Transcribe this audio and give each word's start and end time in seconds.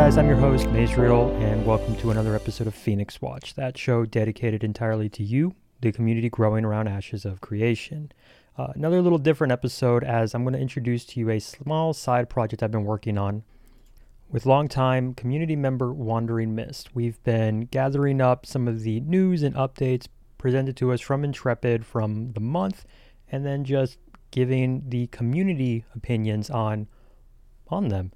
guys, 0.00 0.16
I'm 0.16 0.28
your 0.28 0.38
host, 0.38 0.66
Mazriel, 0.68 1.30
and 1.42 1.66
welcome 1.66 1.94
to 1.96 2.10
another 2.10 2.34
episode 2.34 2.66
of 2.66 2.74
Phoenix 2.74 3.20
Watch, 3.20 3.52
that 3.56 3.76
show 3.76 4.06
dedicated 4.06 4.64
entirely 4.64 5.10
to 5.10 5.22
you, 5.22 5.54
the 5.82 5.92
community 5.92 6.30
growing 6.30 6.64
around 6.64 6.88
Ashes 6.88 7.26
of 7.26 7.42
Creation. 7.42 8.10
Uh, 8.56 8.68
another 8.74 9.02
little 9.02 9.18
different 9.18 9.52
episode 9.52 10.02
as 10.02 10.34
I'm 10.34 10.42
going 10.42 10.54
to 10.54 10.58
introduce 10.58 11.04
to 11.04 11.20
you 11.20 11.28
a 11.28 11.38
small 11.38 11.92
side 11.92 12.30
project 12.30 12.62
I've 12.62 12.70
been 12.70 12.84
working 12.84 13.18
on 13.18 13.42
with 14.30 14.46
longtime 14.46 15.12
community 15.12 15.54
member 15.54 15.92
Wandering 15.92 16.54
Mist. 16.54 16.94
We've 16.94 17.22
been 17.22 17.66
gathering 17.66 18.22
up 18.22 18.46
some 18.46 18.68
of 18.68 18.80
the 18.80 19.00
news 19.00 19.42
and 19.42 19.54
updates 19.54 20.06
presented 20.38 20.78
to 20.78 20.94
us 20.94 21.02
from 21.02 21.24
Intrepid 21.24 21.84
from 21.84 22.32
the 22.32 22.40
month, 22.40 22.86
and 23.30 23.44
then 23.44 23.64
just 23.66 23.98
giving 24.30 24.82
the 24.88 25.08
community 25.08 25.84
opinions 25.94 26.48
on 26.48 26.88
on 27.68 27.88
them. 27.88 28.12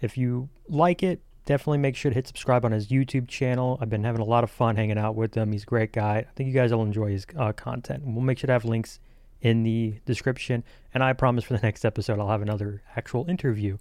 If 0.00 0.16
you 0.16 0.48
like 0.68 1.02
it, 1.02 1.20
definitely 1.44 1.78
make 1.78 1.94
sure 1.94 2.10
to 2.10 2.14
hit 2.14 2.26
subscribe 2.26 2.64
on 2.64 2.72
his 2.72 2.88
YouTube 2.88 3.28
channel. 3.28 3.78
I've 3.80 3.90
been 3.90 4.04
having 4.04 4.22
a 4.22 4.24
lot 4.24 4.44
of 4.44 4.50
fun 4.50 4.76
hanging 4.76 4.98
out 4.98 5.14
with 5.14 5.34
him. 5.34 5.52
He's 5.52 5.64
a 5.64 5.66
great 5.66 5.92
guy. 5.92 6.18
I 6.18 6.32
think 6.34 6.46
you 6.46 6.54
guys 6.54 6.72
will 6.72 6.82
enjoy 6.82 7.10
his 7.10 7.26
uh, 7.36 7.52
content. 7.52 8.04
We'll 8.06 8.22
make 8.22 8.38
sure 8.38 8.46
to 8.46 8.52
have 8.52 8.64
links 8.64 8.98
in 9.42 9.62
the 9.62 9.96
description. 10.06 10.64
And 10.94 11.02
I 11.02 11.12
promise 11.12 11.44
for 11.44 11.54
the 11.54 11.60
next 11.62 11.84
episode, 11.84 12.18
I'll 12.18 12.28
have 12.28 12.42
another 12.42 12.82
actual 12.96 13.28
interview. 13.28 13.76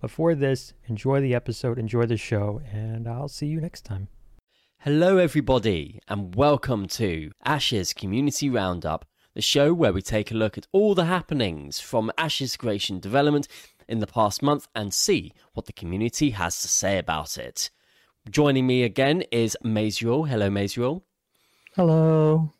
But 0.00 0.10
for 0.10 0.34
this, 0.34 0.74
enjoy 0.86 1.22
the 1.22 1.34
episode, 1.34 1.78
enjoy 1.78 2.06
the 2.06 2.18
show, 2.18 2.60
and 2.70 3.08
I'll 3.08 3.28
see 3.28 3.46
you 3.46 3.60
next 3.60 3.86
time. 3.86 4.08
Hello, 4.80 5.16
everybody, 5.16 5.98
and 6.08 6.34
welcome 6.34 6.86
to 6.88 7.30
Ashes 7.42 7.94
Community 7.94 8.50
Roundup, 8.50 9.06
the 9.32 9.40
show 9.40 9.72
where 9.72 9.94
we 9.94 10.02
take 10.02 10.30
a 10.30 10.34
look 10.34 10.58
at 10.58 10.66
all 10.72 10.94
the 10.94 11.06
happenings 11.06 11.80
from 11.80 12.12
Ashes 12.18 12.54
Creation 12.58 13.00
development 13.00 13.48
in 13.88 14.00
the 14.00 14.06
past 14.06 14.42
month 14.42 14.68
and 14.74 14.92
see 14.92 15.32
what 15.52 15.66
the 15.66 15.72
community 15.72 16.30
has 16.30 16.60
to 16.62 16.68
say 16.68 16.98
about 16.98 17.38
it. 17.38 17.70
Joining 18.30 18.66
me 18.66 18.82
again 18.82 19.22
is 19.30 19.56
Mazriel. 19.64 20.28
Hello, 20.28 20.48
Mazriel. 20.48 21.02
Hello. 21.76 22.52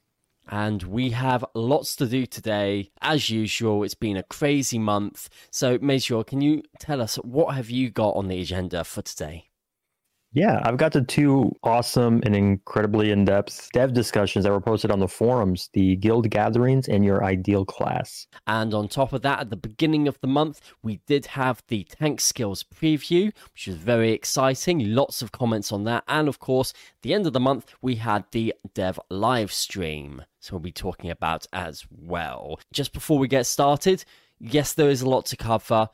And 0.48 0.82
we 0.82 1.10
have 1.10 1.44
lots 1.54 1.96
to 1.96 2.06
do 2.06 2.26
today. 2.26 2.90
As 3.00 3.30
usual, 3.30 3.82
it's 3.82 3.94
been 3.94 4.18
a 4.18 4.22
crazy 4.22 4.78
month. 4.78 5.30
So, 5.50 5.78
Mazriel, 5.78 6.26
can 6.26 6.42
you 6.42 6.62
tell 6.78 7.00
us 7.00 7.16
what 7.16 7.54
have 7.54 7.70
you 7.70 7.90
got 7.90 8.16
on 8.16 8.28
the 8.28 8.40
agenda 8.40 8.84
for 8.84 9.00
today? 9.00 9.48
Yeah, 10.34 10.60
I've 10.64 10.78
got 10.78 10.92
the 10.92 11.00
two 11.00 11.52
awesome 11.62 12.20
and 12.24 12.34
incredibly 12.34 13.12
in 13.12 13.24
depth 13.24 13.70
dev 13.72 13.92
discussions 13.94 14.44
that 14.44 14.50
were 14.50 14.60
posted 14.60 14.90
on 14.90 14.98
the 14.98 15.06
forums 15.06 15.70
the 15.74 15.94
guild 15.94 16.28
gatherings 16.28 16.88
and 16.88 17.04
your 17.04 17.22
ideal 17.22 17.64
class. 17.64 18.26
And 18.48 18.74
on 18.74 18.88
top 18.88 19.12
of 19.12 19.22
that, 19.22 19.38
at 19.38 19.50
the 19.50 19.56
beginning 19.56 20.08
of 20.08 20.18
the 20.20 20.26
month, 20.26 20.60
we 20.82 21.00
did 21.06 21.26
have 21.26 21.62
the 21.68 21.84
tank 21.84 22.20
skills 22.20 22.64
preview, 22.64 23.32
which 23.52 23.68
was 23.68 23.76
very 23.76 24.10
exciting. 24.10 24.92
Lots 24.92 25.22
of 25.22 25.30
comments 25.30 25.70
on 25.70 25.84
that. 25.84 26.02
And 26.08 26.26
of 26.26 26.40
course, 26.40 26.72
the 27.02 27.14
end 27.14 27.28
of 27.28 27.32
the 27.32 27.38
month, 27.38 27.72
we 27.80 27.94
had 27.94 28.24
the 28.32 28.54
dev 28.74 28.98
live 29.10 29.52
stream. 29.52 30.20
So 30.40 30.54
we'll 30.54 30.60
be 30.60 30.72
talking 30.72 31.10
about 31.10 31.46
as 31.52 31.86
well. 31.92 32.58
Just 32.72 32.92
before 32.92 33.20
we 33.20 33.28
get 33.28 33.46
started, 33.46 34.04
yes, 34.40 34.72
there 34.72 34.90
is 34.90 35.02
a 35.02 35.08
lot 35.08 35.26
to 35.26 35.36
cover. 35.36 35.90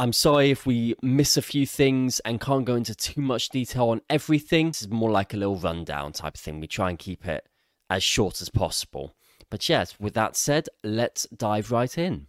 I'm 0.00 0.14
sorry 0.14 0.50
if 0.50 0.64
we 0.64 0.94
miss 1.02 1.36
a 1.36 1.42
few 1.42 1.66
things 1.66 2.20
and 2.20 2.40
can't 2.40 2.64
go 2.64 2.74
into 2.74 2.94
too 2.94 3.20
much 3.20 3.50
detail 3.50 3.90
on 3.90 4.00
everything. 4.08 4.68
This 4.68 4.80
is 4.80 4.88
more 4.88 5.10
like 5.10 5.34
a 5.34 5.36
little 5.36 5.56
rundown 5.56 6.12
type 6.12 6.36
of 6.36 6.40
thing. 6.40 6.58
We 6.58 6.68
try 6.68 6.88
and 6.88 6.98
keep 6.98 7.26
it 7.26 7.46
as 7.90 8.02
short 8.02 8.40
as 8.40 8.48
possible. 8.48 9.14
But 9.50 9.68
yes, 9.68 10.00
with 10.00 10.14
that 10.14 10.36
said, 10.36 10.70
let's 10.82 11.26
dive 11.36 11.70
right 11.70 11.98
in. 11.98 12.28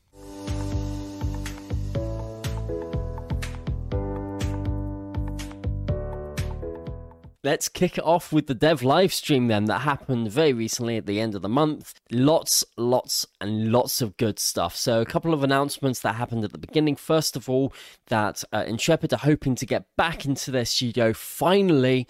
Let's 7.44 7.70
kick 7.70 7.98
it 7.98 8.04
off 8.04 8.32
with 8.32 8.46
the 8.46 8.54
dev 8.54 8.84
live 8.84 9.12
stream 9.12 9.48
then 9.48 9.66
that 9.66 9.80
happened 9.80 10.32
very 10.32 10.54
recently 10.54 10.98
at 10.98 11.08
the 11.08 11.20
end 11.20 11.34
of 11.34 11.42
the 11.42 11.50
month. 11.50 11.96
Lots, 12.12 12.64
lots, 12.78 13.26
and 13.40 13.72
lots 13.72 14.00
of 14.00 14.16
good 14.18 14.38
stuff. 14.38 14.76
So, 14.76 15.02
a 15.02 15.06
couple 15.06 15.34
of 15.34 15.44
announcements 15.44 16.02
that 16.02 16.14
happened 16.14 16.44
at 16.44 16.52
the 16.52 16.60
beginning. 16.60 16.96
First 16.96 17.36
of 17.36 17.50
all, 17.50 17.74
that 18.10 18.44
uh, 18.54 18.66
Intrepid 18.68 19.12
are 19.12 19.18
hoping 19.18 19.56
to 19.56 19.66
get 19.66 19.86
back 19.98 20.24
into 20.24 20.52
their 20.52 20.66
studio 20.66 21.14
finally 21.14 22.08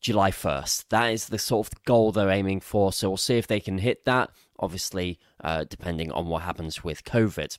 July 0.00 0.30
1st. 0.30 0.84
That 0.90 1.12
is 1.12 1.26
the 1.26 1.40
sort 1.40 1.66
of 1.66 1.82
goal 1.82 2.12
they're 2.12 2.30
aiming 2.30 2.60
for. 2.60 2.92
So, 2.92 3.08
we'll 3.08 3.16
see 3.16 3.36
if 3.36 3.48
they 3.48 3.58
can 3.58 3.78
hit 3.78 4.04
that, 4.04 4.30
obviously, 4.60 5.18
uh, 5.42 5.64
depending 5.68 6.12
on 6.12 6.28
what 6.28 6.44
happens 6.44 6.84
with 6.84 7.02
COVID. 7.02 7.58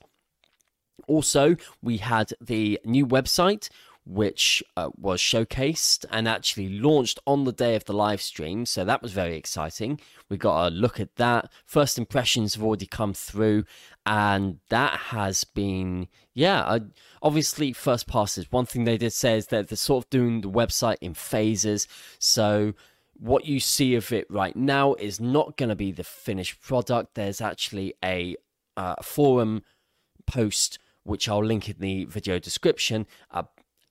Also, 1.06 1.56
we 1.82 1.98
had 1.98 2.32
the 2.40 2.80
new 2.84 3.06
website 3.06 3.68
which 4.04 4.62
uh, 4.76 4.90
was 4.96 5.20
showcased 5.20 6.04
and 6.10 6.26
actually 6.26 6.68
launched 6.68 7.18
on 7.26 7.44
the 7.44 7.52
day 7.52 7.76
of 7.76 7.84
the 7.84 7.92
live 7.92 8.20
stream. 8.20 8.66
So 8.66 8.84
that 8.84 9.02
was 9.02 9.12
very 9.12 9.36
exciting. 9.36 10.00
We 10.28 10.36
got 10.36 10.68
a 10.68 10.70
look 10.70 10.98
at 10.98 11.16
that. 11.16 11.50
First 11.64 11.98
impressions 11.98 12.54
have 12.54 12.64
already 12.64 12.86
come 12.86 13.14
through, 13.14 13.64
and 14.06 14.58
that 14.68 14.94
has 14.94 15.44
been, 15.44 16.08
yeah, 16.34 16.62
uh, 16.62 16.80
obviously 17.22 17.72
first 17.72 18.06
passes. 18.06 18.50
One 18.50 18.66
thing 18.66 18.84
they 18.84 18.98
did 18.98 19.12
say 19.12 19.36
is 19.36 19.46
that 19.48 19.68
they're 19.68 19.76
sort 19.76 20.04
of 20.04 20.10
doing 20.10 20.40
the 20.40 20.50
website 20.50 20.96
in 21.00 21.14
phases. 21.14 21.86
So 22.18 22.74
what 23.20 23.44
you 23.44 23.60
see 23.60 23.94
of 23.94 24.12
it 24.12 24.26
right 24.30 24.56
now 24.56 24.94
is 24.94 25.20
not 25.20 25.56
going 25.56 25.68
to 25.68 25.76
be 25.76 25.92
the 25.92 26.04
finished 26.04 26.60
product. 26.62 27.14
There's 27.14 27.40
actually 27.40 27.94
a 28.02 28.36
uh, 28.76 28.96
forum 29.02 29.62
post 30.26 30.78
which 31.02 31.28
I'll 31.28 31.44
link 31.44 31.68
in 31.68 31.76
the 31.78 32.04
video 32.04 32.38
description, 32.38 33.06
uh, 33.30 33.42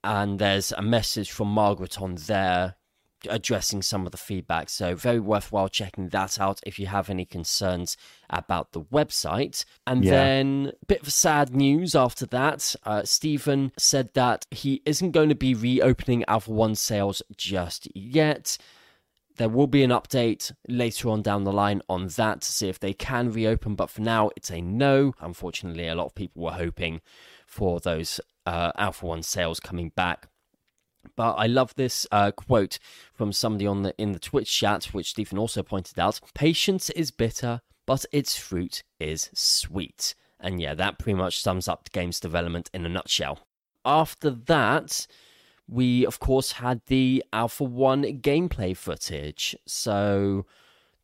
and 0.02 0.38
there's 0.38 0.72
a 0.72 0.82
message 0.82 1.30
from 1.30 1.48
Margaret 1.48 2.00
on 2.00 2.16
there 2.26 2.76
addressing 3.28 3.82
some 3.82 4.06
of 4.06 4.12
the 4.12 4.18
feedback. 4.18 4.68
So, 4.70 4.94
very 4.94 5.20
worthwhile 5.20 5.68
checking 5.68 6.08
that 6.08 6.40
out 6.40 6.60
if 6.64 6.78
you 6.78 6.86
have 6.86 7.10
any 7.10 7.24
concerns 7.24 7.96
about 8.28 8.72
the 8.72 8.80
website. 8.80 9.64
And 9.86 10.04
yeah. 10.04 10.12
then, 10.12 10.72
a 10.82 10.86
bit 10.86 11.02
of 11.02 11.12
sad 11.12 11.54
news 11.54 11.94
after 11.94 12.26
that. 12.26 12.74
Uh, 12.84 13.02
Steven 13.04 13.72
said 13.76 14.14
that 14.14 14.46
he 14.50 14.82
isn't 14.86 15.10
going 15.12 15.28
to 15.28 15.34
be 15.34 15.54
reopening 15.54 16.24
Alpha 16.28 16.50
1 16.50 16.74
sales 16.74 17.22
just 17.36 17.88
yet. 17.94 18.56
There 19.36 19.48
will 19.48 19.66
be 19.66 19.82
an 19.82 19.90
update 19.90 20.52
later 20.68 21.08
on 21.08 21.22
down 21.22 21.44
the 21.44 21.52
line 21.52 21.80
on 21.88 22.08
that 22.08 22.42
to 22.42 22.52
see 22.52 22.68
if 22.68 22.78
they 22.78 22.92
can 22.92 23.32
reopen, 23.32 23.74
but 23.74 23.88
for 23.88 24.02
now, 24.02 24.30
it's 24.36 24.50
a 24.50 24.60
no. 24.60 25.14
Unfortunately, 25.20 25.88
a 25.88 25.94
lot 25.94 26.06
of 26.06 26.14
people 26.14 26.42
were 26.42 26.52
hoping 26.52 27.00
for 27.46 27.80
those 27.80 28.20
uh, 28.46 28.72
Alpha 28.76 29.06
One 29.06 29.22
sales 29.22 29.60
coming 29.60 29.90
back. 29.94 30.28
But 31.16 31.32
I 31.34 31.46
love 31.46 31.74
this 31.74 32.06
uh, 32.12 32.30
quote 32.30 32.78
from 33.14 33.32
somebody 33.32 33.66
on 33.66 33.82
the 33.82 33.94
in 33.98 34.12
the 34.12 34.18
Twitch 34.18 34.50
chat, 34.54 34.86
which 34.86 35.10
Steven 35.10 35.38
also 35.38 35.62
pointed 35.62 35.98
out. 35.98 36.20
Patience 36.34 36.90
is 36.90 37.10
bitter, 37.10 37.62
but 37.86 38.04
its 38.12 38.36
fruit 38.36 38.82
is 38.98 39.30
sweet. 39.32 40.14
And 40.38 40.60
yeah, 40.60 40.74
that 40.74 40.98
pretty 40.98 41.18
much 41.18 41.40
sums 41.40 41.68
up 41.68 41.84
the 41.84 41.90
game's 41.90 42.20
development 42.20 42.70
in 42.72 42.84
a 42.86 42.88
nutshell. 42.88 43.40
After 43.84 44.30
that, 44.30 45.06
we 45.68 46.04
of 46.04 46.18
course 46.18 46.52
had 46.52 46.80
the 46.86 47.24
Alpha 47.32 47.64
1 47.64 48.20
gameplay 48.20 48.76
footage. 48.76 49.56
So 49.66 50.46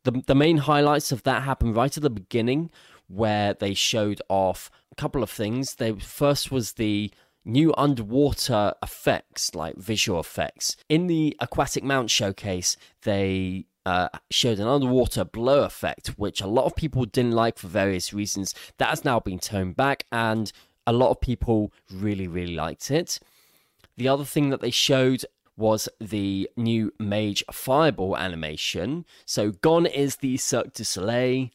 the 0.03 0.23
the 0.25 0.35
main 0.35 0.57
highlights 0.57 1.11
of 1.11 1.23
that 1.23 1.43
happened 1.43 1.75
right 1.75 1.95
at 1.95 2.03
the 2.03 2.09
beginning 2.09 2.71
where 3.07 3.53
they 3.53 3.73
showed 3.73 4.21
off 4.29 4.69
a 4.91 4.95
couple 4.95 5.23
of 5.23 5.29
things. 5.29 5.75
They 5.75 5.93
first 5.93 6.51
was 6.51 6.73
the 6.73 7.11
new 7.47 7.73
underwater 7.77 8.73
effects, 8.83 9.55
like 9.55 9.75
visual 9.77 10.19
effects. 10.19 10.75
In 10.89 11.07
the 11.07 11.35
Aquatic 11.39 11.83
Mount 11.83 12.11
showcase, 12.11 12.77
they 13.03 13.65
uh, 13.85 14.09
showed 14.29 14.59
an 14.59 14.67
underwater 14.67 15.23
blur 15.23 15.63
effect, 15.63 16.09
which 16.17 16.41
a 16.41 16.47
lot 16.47 16.65
of 16.65 16.75
people 16.75 17.05
didn't 17.05 17.31
like 17.31 17.57
for 17.57 17.67
various 17.67 18.13
reasons. 18.13 18.53
That 18.77 18.89
has 18.89 19.05
now 19.05 19.19
been 19.19 19.39
toned 19.39 19.75
back, 19.75 20.05
and 20.11 20.51
a 20.85 20.93
lot 20.93 21.11
of 21.11 21.21
people 21.21 21.71
really, 21.91 22.27
really 22.27 22.55
liked 22.55 22.91
it. 22.91 23.19
The 23.95 24.09
other 24.09 24.25
thing 24.25 24.49
that 24.49 24.61
they 24.61 24.71
showed 24.71 25.25
was 25.55 25.89
the 25.99 26.49
new 26.55 26.93
Mage 26.99 27.43
Fireball 27.51 28.15
animation. 28.17 29.05
So, 29.25 29.51
gone 29.51 29.85
is 29.85 30.17
the 30.17 30.37
Cirque 30.37 30.73
du 30.73 30.83
Soleil 30.83 31.49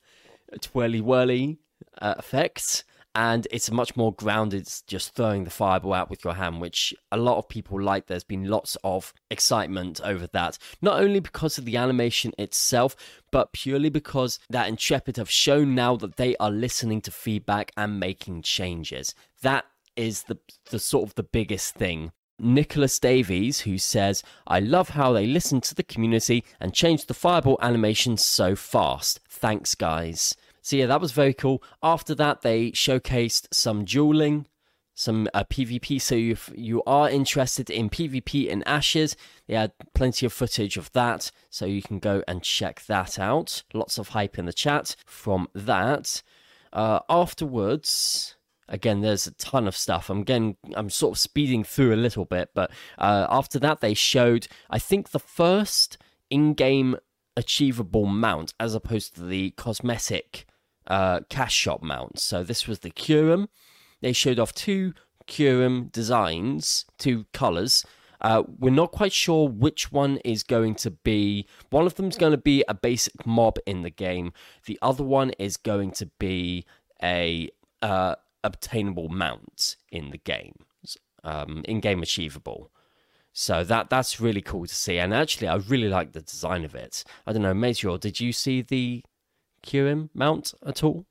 twirly 0.60 1.00
whirly 1.00 1.58
uh, 2.00 2.20
and 3.14 3.46
it's 3.50 3.68
a 3.68 3.74
much 3.74 3.96
more 3.96 4.14
grounded 4.14 4.68
just 4.86 5.14
throwing 5.14 5.44
the 5.44 5.50
fireball 5.50 5.92
out 5.92 6.10
with 6.10 6.24
your 6.24 6.34
hand 6.34 6.60
which 6.60 6.94
a 7.10 7.16
lot 7.16 7.38
of 7.38 7.48
people 7.48 7.80
like 7.80 8.06
there's 8.06 8.24
been 8.24 8.44
lots 8.44 8.76
of 8.84 9.12
excitement 9.30 10.00
over 10.04 10.26
that 10.28 10.58
not 10.80 11.00
only 11.00 11.20
because 11.20 11.58
of 11.58 11.64
the 11.64 11.76
animation 11.76 12.32
itself 12.38 12.96
but 13.30 13.52
purely 13.52 13.90
because 13.90 14.38
that 14.48 14.68
intrepid 14.68 15.16
have 15.16 15.30
shown 15.30 15.74
now 15.74 15.96
that 15.96 16.16
they 16.16 16.36
are 16.36 16.50
listening 16.50 17.00
to 17.00 17.10
feedback 17.10 17.70
and 17.76 18.00
making 18.00 18.42
changes 18.42 19.14
that 19.42 19.64
is 19.96 20.24
the 20.24 20.38
the 20.70 20.78
sort 20.78 21.08
of 21.08 21.14
the 21.14 21.22
biggest 21.22 21.74
thing 21.74 22.12
Nicholas 22.38 22.98
Davies, 22.98 23.60
who 23.60 23.78
says, 23.78 24.24
I 24.48 24.58
love 24.58 24.88
how 24.90 25.12
they 25.12 25.26
listen 25.26 25.60
to 25.60 25.76
the 25.76 25.84
community 25.84 26.44
and 26.58 26.74
change 26.74 27.06
the 27.06 27.14
fireball 27.14 27.56
animation 27.62 28.16
so 28.16 28.56
fast. 28.56 29.20
Thanks, 29.28 29.76
guys. 29.76 30.34
So, 30.62 30.76
yeah, 30.76 30.86
that 30.86 31.00
was 31.00 31.12
very 31.12 31.34
cool. 31.34 31.62
After 31.82 32.14
that, 32.14 32.40
they 32.40 32.70
showcased 32.70 33.48
some 33.52 33.84
dueling. 33.84 34.46
some 34.94 35.28
uh, 35.34 35.44
PvP. 35.44 36.00
So 36.00 36.14
if 36.14 36.50
you 36.54 36.82
are 36.86 37.08
interested 37.08 37.70
in 37.70 37.90
PvP 37.90 38.46
in 38.46 38.62
Ashes, 38.64 39.16
they 39.46 39.54
had 39.54 39.72
plenty 39.94 40.26
of 40.26 40.32
footage 40.32 40.76
of 40.76 40.92
that, 40.92 41.30
so 41.50 41.64
you 41.66 41.82
can 41.82 41.98
go 41.98 42.22
and 42.28 42.42
check 42.42 42.84
that 42.86 43.18
out. 43.18 43.62
Lots 43.72 43.98
of 43.98 44.08
hype 44.08 44.38
in 44.38 44.46
the 44.46 44.52
chat 44.52 44.96
from 45.06 45.48
that. 45.54 46.22
Uh, 46.72 47.00
afterwards, 47.08 48.36
again, 48.68 49.00
there's 49.00 49.26
a 49.26 49.32
ton 49.32 49.66
of 49.66 49.76
stuff. 49.76 50.08
I'm 50.10 50.24
getting, 50.24 50.56
I'm 50.74 50.90
sort 50.90 51.16
of 51.16 51.18
speeding 51.18 51.64
through 51.64 51.94
a 51.94 51.96
little 51.96 52.24
bit, 52.24 52.50
but 52.54 52.70
uh, 52.98 53.26
after 53.30 53.58
that, 53.60 53.80
they 53.80 53.94
showed, 53.94 54.46
I 54.70 54.78
think, 54.78 55.10
the 55.10 55.18
first 55.18 55.98
in-game 56.30 56.96
achievable 57.36 58.06
mount 58.06 58.52
as 58.60 58.74
opposed 58.74 59.14
to 59.14 59.22
the 59.22 59.50
cosmetic 59.52 60.46
uh, 60.86 61.20
cash 61.28 61.54
shop 61.54 61.82
mounts. 61.82 62.22
So 62.22 62.42
this 62.42 62.66
was 62.66 62.80
the 62.80 62.90
Kyurem. 62.90 63.48
They 64.00 64.12
showed 64.12 64.38
off 64.38 64.52
two 64.54 64.94
Kyurem 65.26 65.90
designs, 65.92 66.84
two 66.98 67.26
colors. 67.32 67.84
Uh, 68.20 68.44
we're 68.58 68.70
not 68.70 68.92
quite 68.92 69.12
sure 69.12 69.48
which 69.48 69.90
one 69.90 70.18
is 70.18 70.42
going 70.42 70.76
to 70.76 70.90
be. 70.90 71.46
One 71.70 71.86
of 71.86 71.96
them 71.96 72.08
is 72.08 72.16
going 72.16 72.32
to 72.32 72.38
be 72.38 72.64
a 72.68 72.74
basic 72.74 73.26
mob 73.26 73.58
in 73.66 73.82
the 73.82 73.90
game. 73.90 74.32
The 74.66 74.78
other 74.80 75.02
one 75.02 75.30
is 75.38 75.56
going 75.56 75.90
to 75.92 76.06
be 76.18 76.64
a 77.02 77.50
uh, 77.82 78.14
obtainable 78.44 79.08
mount 79.08 79.76
in 79.90 80.10
the 80.10 80.18
game, 80.18 80.54
um, 81.24 81.62
in 81.66 81.80
game 81.80 82.02
achievable. 82.02 82.70
So 83.32 83.64
that 83.64 83.88
that's 83.88 84.20
really 84.20 84.42
cool 84.42 84.66
to 84.66 84.74
see, 84.74 84.98
and 84.98 85.14
actually, 85.14 85.48
I 85.48 85.56
really 85.56 85.88
like 85.88 86.12
the 86.12 86.20
design 86.20 86.64
of 86.64 86.74
it. 86.74 87.02
I 87.26 87.32
don't 87.32 87.42
know, 87.42 87.54
Major, 87.54 87.96
did 87.96 88.20
you 88.20 88.30
see 88.30 88.60
the 88.60 89.02
Kyurem 89.64 90.08
mount 90.14 90.54
at 90.66 90.82
all? 90.82 91.06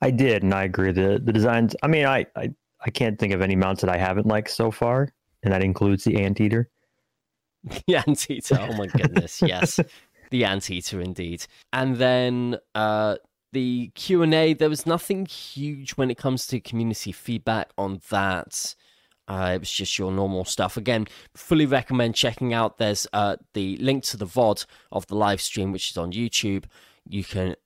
I 0.00 0.10
did, 0.10 0.42
and 0.42 0.52
I 0.52 0.64
agree. 0.64 0.92
The 0.92 1.20
the 1.22 1.32
designs. 1.32 1.74
I 1.82 1.86
mean, 1.86 2.06
I 2.06 2.26
I, 2.36 2.52
I 2.84 2.90
can't 2.90 3.18
think 3.18 3.32
of 3.32 3.40
any 3.40 3.56
mounts 3.56 3.80
that 3.80 3.90
I 3.90 3.96
haven't 3.96 4.26
liked 4.26 4.50
so 4.50 4.70
far, 4.70 5.12
and 5.42 5.52
that 5.52 5.62
includes 5.62 6.04
the 6.04 6.22
anteater. 6.22 6.68
the 7.86 7.96
anteater. 7.96 8.58
Oh 8.60 8.74
my 8.74 8.86
goodness, 8.86 9.40
yes, 9.40 9.80
the 10.30 10.44
anteater 10.44 11.00
indeed. 11.00 11.46
And 11.72 11.96
then 11.96 12.58
uh, 12.74 13.16
the 13.52 13.90
Q 13.94 14.22
and 14.22 14.34
A. 14.34 14.52
There 14.52 14.68
was 14.68 14.84
nothing 14.84 15.24
huge 15.26 15.92
when 15.92 16.10
it 16.10 16.18
comes 16.18 16.46
to 16.48 16.60
community 16.60 17.12
feedback 17.12 17.70
on 17.78 18.00
that. 18.10 18.74
Uh, 19.26 19.52
it 19.54 19.60
was 19.60 19.70
just 19.70 19.98
your 19.98 20.12
normal 20.12 20.44
stuff. 20.44 20.76
Again, 20.76 21.06
fully 21.34 21.64
recommend 21.64 22.14
checking 22.14 22.52
out. 22.52 22.76
There's 22.76 23.06
uh, 23.14 23.36
the 23.54 23.78
link 23.78 24.04
to 24.04 24.18
the 24.18 24.26
VOD 24.26 24.66
of 24.92 25.06
the 25.06 25.14
live 25.14 25.40
stream, 25.40 25.72
which 25.72 25.90
is 25.90 25.96
on 25.96 26.12
YouTube. 26.12 26.64
You 27.08 27.24
can 27.24 27.56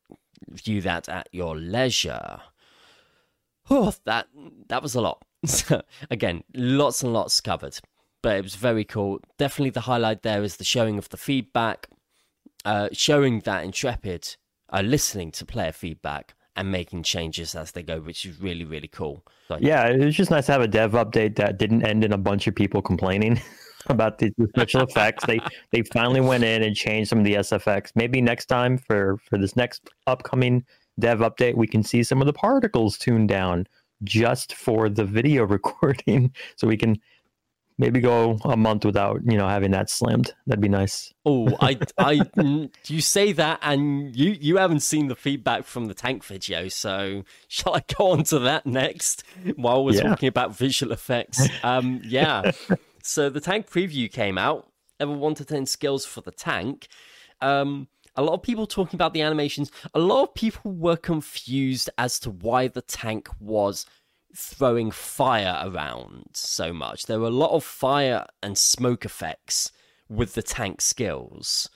view 0.48 0.80
that 0.82 1.08
at 1.08 1.28
your 1.32 1.56
leisure. 1.56 2.40
Oh, 3.70 3.94
that 4.04 4.28
that 4.68 4.82
was 4.82 4.94
a 4.94 5.00
lot. 5.00 5.22
again, 6.10 6.42
lots 6.54 7.02
and 7.02 7.12
lots 7.12 7.40
covered, 7.40 7.78
but 8.22 8.36
it 8.36 8.42
was 8.42 8.56
very 8.56 8.84
cool. 8.84 9.20
Definitely 9.38 9.70
the 9.70 9.82
highlight 9.82 10.22
there 10.22 10.42
is 10.42 10.56
the 10.56 10.64
showing 10.64 10.98
of 10.98 11.08
the 11.10 11.16
feedback, 11.16 11.88
uh, 12.64 12.88
showing 12.92 13.40
that 13.40 13.64
Intrepid 13.64 14.36
are 14.70 14.82
listening 14.82 15.30
to 15.32 15.46
player 15.46 15.72
feedback 15.72 16.34
and 16.56 16.72
making 16.72 17.04
changes 17.04 17.54
as 17.54 17.72
they 17.72 17.82
go, 17.82 18.00
which 18.00 18.26
is 18.26 18.40
really, 18.40 18.64
really 18.64 18.88
cool. 18.88 19.24
So, 19.46 19.58
yeah, 19.60 19.86
it 19.86 20.04
was 20.04 20.16
just 20.16 20.30
nice 20.30 20.46
to 20.46 20.52
have 20.52 20.60
a 20.60 20.68
dev 20.68 20.92
update 20.92 21.36
that 21.36 21.56
didn't 21.56 21.86
end 21.86 22.04
in 22.04 22.12
a 22.12 22.18
bunch 22.18 22.48
of 22.48 22.54
people 22.54 22.82
complaining 22.82 23.40
about 23.88 24.18
the, 24.18 24.32
the 24.38 24.48
special 24.48 24.82
effects. 24.82 25.24
They 25.26 25.40
they 25.70 25.82
finally 25.82 26.20
went 26.20 26.44
in 26.44 26.62
and 26.62 26.74
changed 26.74 27.10
some 27.10 27.18
of 27.18 27.24
the 27.24 27.34
SFX. 27.34 27.92
Maybe 27.94 28.20
next 28.20 28.46
time 28.46 28.78
for 28.78 29.18
for 29.28 29.38
this 29.38 29.56
next 29.56 29.88
upcoming 30.06 30.64
dev 30.98 31.20
update, 31.20 31.56
we 31.56 31.66
can 31.66 31.82
see 31.82 32.02
some 32.02 32.20
of 32.20 32.26
the 32.26 32.32
particles 32.32 32.98
tuned 32.98 33.28
down 33.28 33.66
just 34.04 34.54
for 34.54 34.88
the 34.88 35.04
video 35.04 35.44
recording, 35.46 36.32
so 36.56 36.66
we 36.66 36.76
can 36.76 36.98
maybe 37.78 38.00
go 38.00 38.38
a 38.44 38.56
month 38.56 38.84
without 38.84 39.20
you 39.24 39.38
know 39.38 39.48
having 39.48 39.70
that 39.70 39.88
slammed. 39.88 40.32
That'd 40.46 40.60
be 40.60 40.68
nice. 40.68 41.12
Oh, 41.24 41.56
I, 41.60 41.78
I, 41.96 42.20
you 42.86 43.00
say 43.00 43.32
that, 43.32 43.60
and 43.62 44.14
you 44.14 44.36
you 44.38 44.56
haven't 44.56 44.80
seen 44.80 45.08
the 45.08 45.16
feedback 45.16 45.64
from 45.64 45.86
the 45.86 45.94
tank 45.94 46.24
video, 46.24 46.68
so 46.68 47.24
shall 47.48 47.74
I 47.74 47.82
go 47.96 48.10
on 48.10 48.24
to 48.24 48.40
that 48.40 48.66
next 48.66 49.24
while 49.56 49.84
we're 49.84 49.94
yeah. 49.94 50.02
talking 50.02 50.28
about 50.28 50.56
visual 50.56 50.92
effects? 50.92 51.48
Um, 51.62 52.00
yeah. 52.04 52.52
So 53.02 53.30
the 53.30 53.40
tank 53.40 53.68
preview 53.70 54.10
came 54.10 54.38
out. 54.38 54.70
Ever 55.00 55.12
one 55.12 55.34
to 55.34 55.44
ten 55.44 55.66
skills 55.66 56.04
for 56.04 56.20
the 56.20 56.32
tank. 56.32 56.88
Um, 57.40 57.88
a 58.16 58.22
lot 58.22 58.34
of 58.34 58.42
people 58.42 58.66
talking 58.66 58.96
about 58.96 59.14
the 59.14 59.22
animations. 59.22 59.70
A 59.94 60.00
lot 60.00 60.22
of 60.24 60.34
people 60.34 60.72
were 60.72 60.96
confused 60.96 61.88
as 61.96 62.18
to 62.20 62.30
why 62.30 62.66
the 62.66 62.82
tank 62.82 63.28
was 63.38 63.86
throwing 64.34 64.90
fire 64.90 65.62
around 65.64 66.30
so 66.34 66.72
much. 66.72 67.06
There 67.06 67.20
were 67.20 67.28
a 67.28 67.30
lot 67.30 67.52
of 67.52 67.62
fire 67.62 68.26
and 68.42 68.58
smoke 68.58 69.04
effects 69.04 69.70
with 70.08 70.34
the 70.34 70.42
tank 70.42 70.80
skills. 70.80 71.70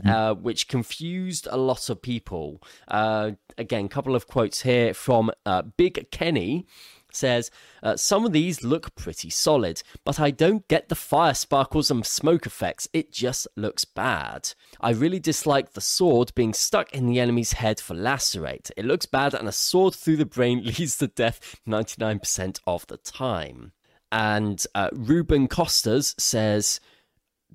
Mm. 0.00 0.10
Uh, 0.10 0.34
which 0.34 0.68
confused 0.68 1.46
a 1.50 1.58
lot 1.58 1.90
of 1.90 2.00
people. 2.00 2.62
Uh, 2.88 3.32
again, 3.58 3.84
a 3.84 3.88
couple 3.90 4.14
of 4.14 4.26
quotes 4.26 4.62
here 4.62 4.94
from 4.94 5.30
uh, 5.44 5.60
Big 5.76 6.10
Kenny, 6.10 6.66
says, 7.12 7.50
uh, 7.82 7.96
Some 7.96 8.24
of 8.24 8.32
these 8.32 8.64
look 8.64 8.94
pretty 8.94 9.30
solid, 9.30 9.82
but 10.04 10.20
I 10.20 10.30
don't 10.30 10.66
get 10.68 10.88
the 10.88 10.94
fire 10.94 11.34
sparkles 11.34 11.90
and 11.90 12.04
smoke 12.04 12.46
effects. 12.46 12.88
It 12.92 13.12
just 13.12 13.46
looks 13.56 13.84
bad. 13.84 14.52
I 14.80 14.90
really 14.90 15.20
dislike 15.20 15.72
the 15.72 15.80
sword 15.80 16.32
being 16.34 16.52
stuck 16.54 16.92
in 16.92 17.06
the 17.06 17.20
enemy's 17.20 17.54
head 17.54 17.80
for 17.80 17.94
lacerate. 17.94 18.70
It 18.76 18.84
looks 18.84 19.06
bad, 19.06 19.34
and 19.34 19.48
a 19.48 19.52
sword 19.52 19.94
through 19.94 20.16
the 20.16 20.26
brain 20.26 20.62
leads 20.78 20.98
to 20.98 21.06
death 21.06 21.60
99% 21.66 22.60
of 22.66 22.86
the 22.86 22.96
time. 22.96 23.72
And 24.10 24.64
uh, 24.74 24.90
Ruben 24.92 25.48
Costas 25.48 26.14
says, 26.18 26.80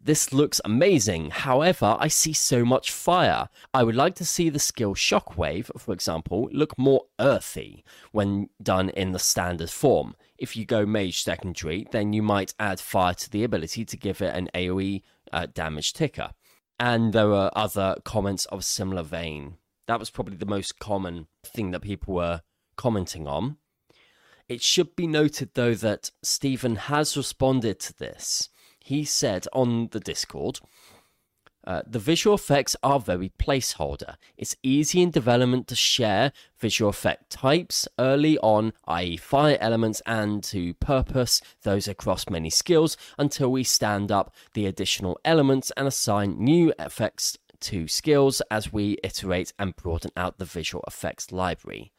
this 0.04 0.32
looks 0.34 0.62
amazing. 0.64 1.32
However, 1.32 1.98
I 2.00 2.08
see 2.08 2.34
so 2.34 2.64
much 2.64 2.92
fire. 2.92 3.50
I 3.74 3.84
would 3.84 3.96
like 3.96 4.16
to 4.16 4.26
see 4.26 4.50
the 4.50 4.60
skill 4.60 4.96
Shockwave, 4.96 5.70
for 5.80 5.94
example, 5.94 6.50
look 6.52 6.78
more 6.78 7.06
earthy 7.20 7.84
when 8.12 8.50
done 8.62 8.90
in 8.90 9.12
the 9.12 9.20
standard 9.20 9.70
form. 9.70 10.16
If 10.38 10.56
you 10.56 10.66
go 10.66 10.86
Mage 10.86 11.24
Secondary, 11.24 11.88
then 11.92 12.14
you 12.14 12.22
might 12.22 12.54
add 12.60 12.80
fire 12.80 13.14
to 13.16 13.30
the 13.30 13.44
ability 13.44 13.86
to 13.86 13.98
give 13.98 14.22
it 14.22 14.36
an 14.36 14.50
AoE 14.54 15.02
uh, 15.34 15.48
damage 15.54 15.94
ticker. 15.94 16.32
And 16.80 17.12
there 17.12 17.28
were 17.28 17.52
other 17.56 17.96
comments 18.06 18.46
of 18.46 18.64
similar 18.64 19.04
vein. 19.04 19.58
That 19.88 20.00
was 20.00 20.10
probably 20.10 20.38
the 20.38 20.46
most 20.46 20.80
common 20.80 21.28
thing 21.44 21.72
that 21.72 21.82
people 21.82 22.14
were 22.14 22.42
commenting 22.76 23.28
on. 23.28 23.58
It 24.48 24.62
should 24.62 24.96
be 24.96 25.08
noted, 25.08 25.52
though, 25.56 25.74
that 25.74 26.12
Steven 26.24 26.76
has 26.76 27.18
responded 27.18 27.80
to 27.82 27.98
this 27.98 28.50
he 28.88 29.04
said 29.04 29.46
on 29.52 29.90
the 29.92 30.00
Discord, 30.00 30.62
uh, 31.66 31.82
the 31.86 32.00
visual 32.00 32.36
effects 32.36 32.74
are 32.82 33.02
very 33.02 33.34
placeholder. 33.38 34.16
It's 34.38 34.56
easy 34.64 35.02
in 35.02 35.12
development 35.12 35.68
to 35.68 35.76
share 35.76 36.32
visual 36.58 36.90
effect 36.90 37.30
types 37.30 37.86
early 38.00 38.38
on, 38.38 38.72
i.e., 38.86 39.18
fire 39.18 39.58
elements, 39.60 40.02
and 40.06 40.42
to 40.46 40.74
purpose 40.76 41.42
those 41.64 41.90
across 41.90 42.30
many 42.30 42.50
skills 42.50 42.96
until 43.18 43.52
we 43.52 43.66
stand 43.66 44.10
up 44.10 44.34
the 44.54 44.66
additional 44.66 45.20
elements 45.26 45.70
and 45.76 45.86
assign 45.86 46.42
new 46.42 46.74
effects 46.80 47.38
to 47.60 47.90
skills 47.90 48.42
as 48.50 48.72
we 48.72 48.98
iterate 49.04 49.52
and 49.60 49.76
broaden 49.76 50.12
out 50.16 50.38
the 50.38 50.46
visual 50.46 50.86
effects 50.88 51.34
library. 51.34 51.92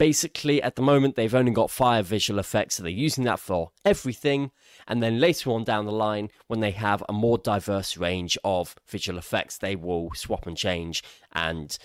Basically, 0.00 0.62
at 0.62 0.76
the 0.76 0.82
moment, 0.82 1.14
they've 1.14 1.34
only 1.34 1.52
got 1.52 1.70
fire 1.70 2.02
visual 2.02 2.40
effects, 2.40 2.76
so 2.76 2.82
they're 2.82 2.90
using 2.90 3.24
that 3.24 3.38
for 3.38 3.72
everything. 3.84 4.50
And 4.88 5.02
then 5.02 5.20
later 5.20 5.50
on 5.50 5.62
down 5.62 5.84
the 5.84 5.92
line, 5.92 6.30
when 6.46 6.60
they 6.60 6.70
have 6.70 7.04
a 7.06 7.12
more 7.12 7.36
diverse 7.36 7.98
range 7.98 8.38
of 8.42 8.74
visual 8.88 9.18
effects, 9.18 9.58
they 9.58 9.76
will 9.76 10.08
swap 10.14 10.46
and 10.46 10.56
change 10.56 11.04
and 11.32 11.76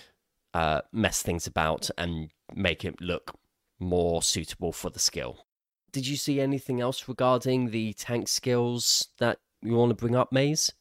uh, 0.54 0.80
mess 0.92 1.20
things 1.20 1.46
about 1.46 1.90
and 1.98 2.30
make 2.54 2.86
it 2.86 3.02
look 3.02 3.34
more 3.78 4.22
suitable 4.22 4.72
for 4.72 4.88
the 4.88 4.98
skill. 4.98 5.44
Did 5.92 6.06
you 6.06 6.16
see 6.16 6.40
anything 6.40 6.80
else 6.80 7.08
regarding 7.08 7.68
the 7.68 7.92
tank 7.92 8.28
skills 8.28 9.08
that 9.18 9.40
you 9.60 9.74
want 9.74 9.90
to 9.90 9.94
bring 9.94 10.16
up, 10.16 10.32
Maze? 10.32 10.72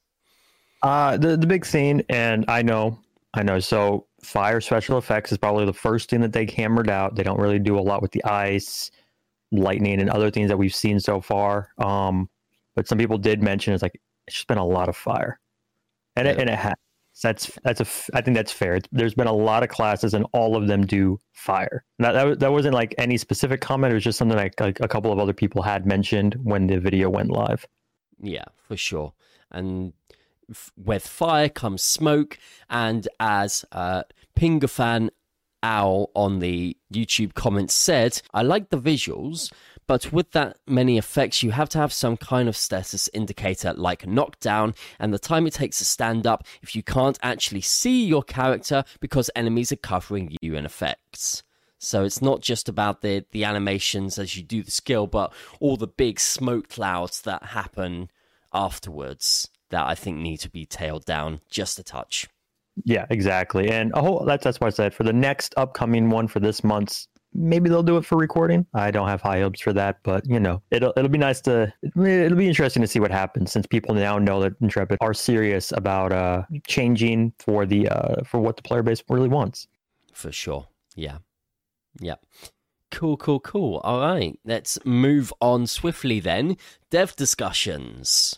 Uh, 0.81 1.17
the 1.17 1.35
the 1.35 1.47
big 1.47 1.65
thing, 1.65 2.03
and 2.07 2.45
I 2.47 2.61
know, 2.61 2.99
I 3.33 3.43
know. 3.43 3.59
So 3.59 4.07
fire 4.25 4.59
special 4.59 4.97
effects 4.97 5.31
is 5.31 5.37
probably 5.37 5.65
the 5.65 5.73
first 5.73 6.09
thing 6.09 6.21
that 6.21 6.33
they 6.33 6.45
hammered 6.45 6.89
out. 6.89 7.15
They 7.15 7.23
don't 7.23 7.39
really 7.39 7.59
do 7.59 7.77
a 7.77 7.81
lot 7.81 8.01
with 8.01 8.11
the 8.11 8.23
ice, 8.25 8.91
lightning, 9.51 10.01
and 10.01 10.09
other 10.09 10.31
things 10.31 10.49
that 10.49 10.57
we've 10.57 10.75
seen 10.75 10.99
so 10.99 11.21
far. 11.21 11.69
Um, 11.77 12.29
but 12.75 12.87
some 12.87 12.97
people 12.97 13.17
did 13.17 13.41
mention 13.41 13.73
it's 13.73 13.83
like 13.83 13.99
it's 14.27 14.35
just 14.35 14.47
been 14.47 14.57
a 14.57 14.65
lot 14.65 14.89
of 14.89 14.97
fire, 14.97 15.39
and 16.15 16.25
yeah. 16.25 16.33
it, 16.33 16.39
and 16.39 16.49
it 16.49 16.57
has. 16.57 16.73
That's 17.23 17.49
that's 17.63 17.79
a 17.79 18.17
I 18.17 18.19
think 18.19 18.35
that's 18.35 18.51
fair. 18.51 18.81
There's 18.91 19.13
been 19.13 19.27
a 19.27 19.33
lot 19.33 19.63
of 19.63 19.69
classes 19.69 20.13
and 20.13 20.25
all 20.33 20.57
of 20.57 20.67
them 20.67 20.85
do 20.85 21.17
fire. 21.31 21.85
That 21.99 22.11
that, 22.11 22.39
that 22.41 22.51
wasn't 22.51 22.73
like 22.73 22.93
any 22.97 23.15
specific 23.15 23.61
comment. 23.61 23.91
It 23.91 23.93
was 23.93 24.03
just 24.03 24.17
something 24.17 24.37
like, 24.37 24.59
like 24.59 24.81
a 24.81 24.87
couple 24.89 25.13
of 25.13 25.19
other 25.19 25.31
people 25.31 25.61
had 25.61 25.85
mentioned 25.85 26.35
when 26.43 26.67
the 26.67 26.77
video 26.77 27.09
went 27.09 27.31
live. 27.31 27.65
Yeah, 28.19 28.43
for 28.67 28.75
sure. 28.75 29.13
And 29.49 29.93
with 30.75 31.07
fire 31.07 31.49
comes 31.49 31.83
smoke, 31.83 32.37
and 32.69 33.07
as 33.19 33.65
uh, 33.71 34.03
Pingafan 34.35 35.09
Owl 35.63 36.11
on 36.15 36.39
the 36.39 36.77
YouTube 36.93 37.33
comments 37.33 37.73
said, 37.73 38.21
I 38.33 38.43
like 38.43 38.69
the 38.69 38.77
visuals, 38.77 39.51
But 39.87 40.11
with 40.11 40.31
that 40.31 40.57
many 40.65 40.97
effects, 40.97 41.43
you 41.43 41.51
have 41.51 41.69
to 41.69 41.77
have 41.77 41.93
some 41.93 42.17
kind 42.17 42.49
of 42.49 42.57
status 42.57 43.09
indicator 43.13 43.73
like 43.73 44.07
knockdown 44.07 44.73
and 44.99 45.13
the 45.13 45.19
time 45.19 45.45
it 45.45 45.53
takes 45.53 45.77
to 45.77 45.85
stand 45.85 46.25
up 46.25 46.45
if 46.61 46.75
you 46.75 46.81
can't 46.81 47.19
actually 47.21 47.61
see 47.61 48.05
your 48.05 48.23
character 48.23 48.83
because 48.99 49.29
enemies 49.35 49.71
are 49.71 49.77
covering 49.77 50.35
you 50.41 50.55
in 50.55 50.65
effects. 50.65 51.43
So 51.77 52.03
it's 52.03 52.21
not 52.21 52.41
just 52.41 52.67
about 52.67 53.01
the 53.01 53.25
the 53.31 53.43
animations 53.43 54.17
as 54.17 54.35
you 54.35 54.43
do 54.43 54.63
the 54.63 54.71
skill, 54.71 55.05
but 55.05 55.31
all 55.59 55.77
the 55.77 55.87
big 55.87 56.19
smoke 56.19 56.69
clouds 56.69 57.21
that 57.21 57.43
happen 57.43 58.09
afterwards 58.51 59.49
that 59.69 59.85
I 59.85 59.93
think 59.93 60.17
need 60.17 60.37
to 60.37 60.49
be 60.49 60.65
tailed 60.65 61.05
down 61.05 61.41
just 61.49 61.77
a 61.77 61.83
touch. 61.83 62.27
Yeah, 62.83 63.05
exactly. 63.09 63.69
And 63.69 63.93
whole 63.93 64.25
that's 64.25 64.43
that's 64.43 64.59
why 64.59 64.67
I 64.67 64.71
said 64.71 64.93
for 64.93 65.03
the 65.03 65.13
next 65.13 65.53
upcoming 65.57 66.09
one 66.09 66.27
for 66.27 66.39
this 66.39 66.63
month's 66.63 67.07
maybe 67.35 67.69
they'll 67.69 67.83
do 67.83 67.97
it 67.97 68.05
for 68.05 68.17
recording. 68.17 68.65
I 68.73 68.91
don't 68.91 69.07
have 69.07 69.21
high 69.21 69.41
hopes 69.41 69.59
for 69.61 69.73
that, 69.73 69.97
but 70.03 70.27
you 70.27 70.39
know, 70.39 70.61
it'll 70.71 70.93
it'll 70.95 71.09
be 71.09 71.17
nice 71.17 71.41
to 71.41 71.71
it'll 71.83 72.37
be 72.37 72.47
interesting 72.47 72.81
to 72.81 72.87
see 72.87 72.99
what 72.99 73.11
happens 73.11 73.51
since 73.51 73.67
people 73.67 73.93
now 73.93 74.17
know 74.17 74.41
that 74.41 74.53
Intrepid 74.61 74.97
are 75.01 75.13
serious 75.13 75.71
about 75.71 76.11
uh 76.11 76.43
changing 76.67 77.33
for 77.39 77.65
the 77.65 77.89
uh 77.89 78.23
for 78.23 78.39
what 78.39 78.55
the 78.55 78.63
player 78.63 78.83
base 78.83 79.03
really 79.09 79.29
wants. 79.29 79.67
For 80.13 80.31
sure. 80.31 80.67
Yeah. 80.95 81.17
Yeah. 81.99 82.15
Cool, 82.91 83.17
cool, 83.17 83.41
cool. 83.41 83.77
All 83.79 83.99
right, 83.99 84.39
let's 84.45 84.79
move 84.85 85.33
on 85.41 85.67
swiftly 85.67 86.19
then. 86.21 86.55
Dev 86.89 87.15
discussions. 87.15 88.37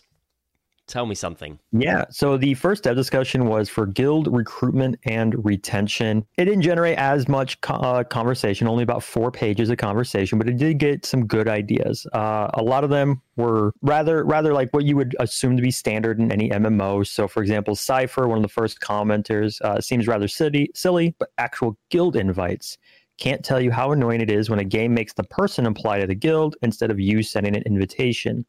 Tell 0.88 1.04
me 1.04 1.14
something. 1.14 1.58
Yeah. 1.70 2.06
So 2.10 2.38
the 2.38 2.54
first 2.54 2.84
dev 2.84 2.96
discussion 2.96 3.44
was 3.44 3.68
for 3.68 3.84
guild 3.84 4.34
recruitment 4.34 4.98
and 5.04 5.44
retention. 5.44 6.24
It 6.38 6.46
didn't 6.46 6.62
generate 6.62 6.96
as 6.96 7.28
much 7.28 7.58
uh, 7.68 8.02
conversation, 8.04 8.66
only 8.66 8.84
about 8.84 9.02
four 9.02 9.30
pages 9.30 9.68
of 9.68 9.76
conversation, 9.76 10.38
but 10.38 10.48
it 10.48 10.56
did 10.56 10.78
get 10.78 11.04
some 11.04 11.26
good 11.26 11.46
ideas. 11.46 12.06
Uh, 12.14 12.48
a 12.54 12.62
lot 12.62 12.84
of 12.84 12.90
them 12.90 13.20
were 13.36 13.72
rather 13.82 14.24
rather 14.24 14.54
like 14.54 14.70
what 14.70 14.86
you 14.86 14.96
would 14.96 15.14
assume 15.20 15.56
to 15.56 15.62
be 15.62 15.70
standard 15.70 16.18
in 16.18 16.32
any 16.32 16.48
MMO. 16.48 17.06
So, 17.06 17.28
for 17.28 17.42
example, 17.42 17.76
Cipher, 17.76 18.26
one 18.26 18.38
of 18.38 18.42
the 18.42 18.48
first 18.48 18.80
commenters, 18.80 19.60
uh, 19.60 19.82
seems 19.82 20.06
rather 20.06 20.26
silly, 20.26 20.70
silly, 20.74 21.14
but 21.18 21.28
actual 21.36 21.76
guild 21.90 22.16
invites. 22.16 22.78
Can't 23.18 23.44
tell 23.44 23.60
you 23.60 23.70
how 23.70 23.92
annoying 23.92 24.22
it 24.22 24.30
is 24.30 24.48
when 24.48 24.60
a 24.60 24.64
game 24.64 24.94
makes 24.94 25.12
the 25.12 25.24
person 25.24 25.66
apply 25.66 26.00
to 26.00 26.06
the 26.06 26.14
guild 26.14 26.56
instead 26.62 26.90
of 26.90 26.98
you 26.98 27.22
sending 27.22 27.54
an 27.56 27.62
invitation 27.66 28.46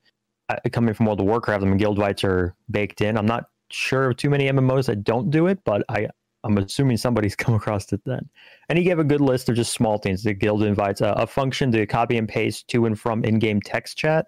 coming 0.71 0.93
from 0.93 1.05
World 1.05 1.19
of 1.19 1.25
Warcraft, 1.25 1.63
I 1.63 1.67
mean, 1.67 1.77
guild 1.77 1.97
invites 1.97 2.23
are 2.23 2.55
baked 2.71 3.01
in. 3.01 3.17
I'm 3.17 3.25
not 3.25 3.45
sure 3.71 4.09
of 4.09 4.17
too 4.17 4.29
many 4.29 4.49
MMOs 4.49 4.87
that 4.87 5.03
don't 5.03 5.29
do 5.29 5.47
it, 5.47 5.59
but 5.63 5.83
I 5.89 6.07
I'm 6.43 6.57
assuming 6.57 6.97
somebody's 6.97 7.35
come 7.37 7.55
across 7.55 7.91
it 7.93 8.01
then. 8.05 8.29
And 8.69 8.77
he 8.77 8.83
gave 8.83 8.99
a 8.99 9.03
good 9.03 9.21
list 9.21 9.49
of 9.49 9.55
just 9.55 9.73
small 9.73 9.97
things. 9.97 10.23
The 10.23 10.33
guild 10.33 10.63
invites 10.63 11.01
a, 11.01 11.09
a 11.09 11.27
function 11.27 11.71
to 11.73 11.85
copy 11.85 12.17
and 12.17 12.27
paste 12.27 12.67
to 12.69 12.85
and 12.85 12.99
from 12.99 13.23
in-game 13.23 13.61
text 13.61 13.97
chat. 13.97 14.27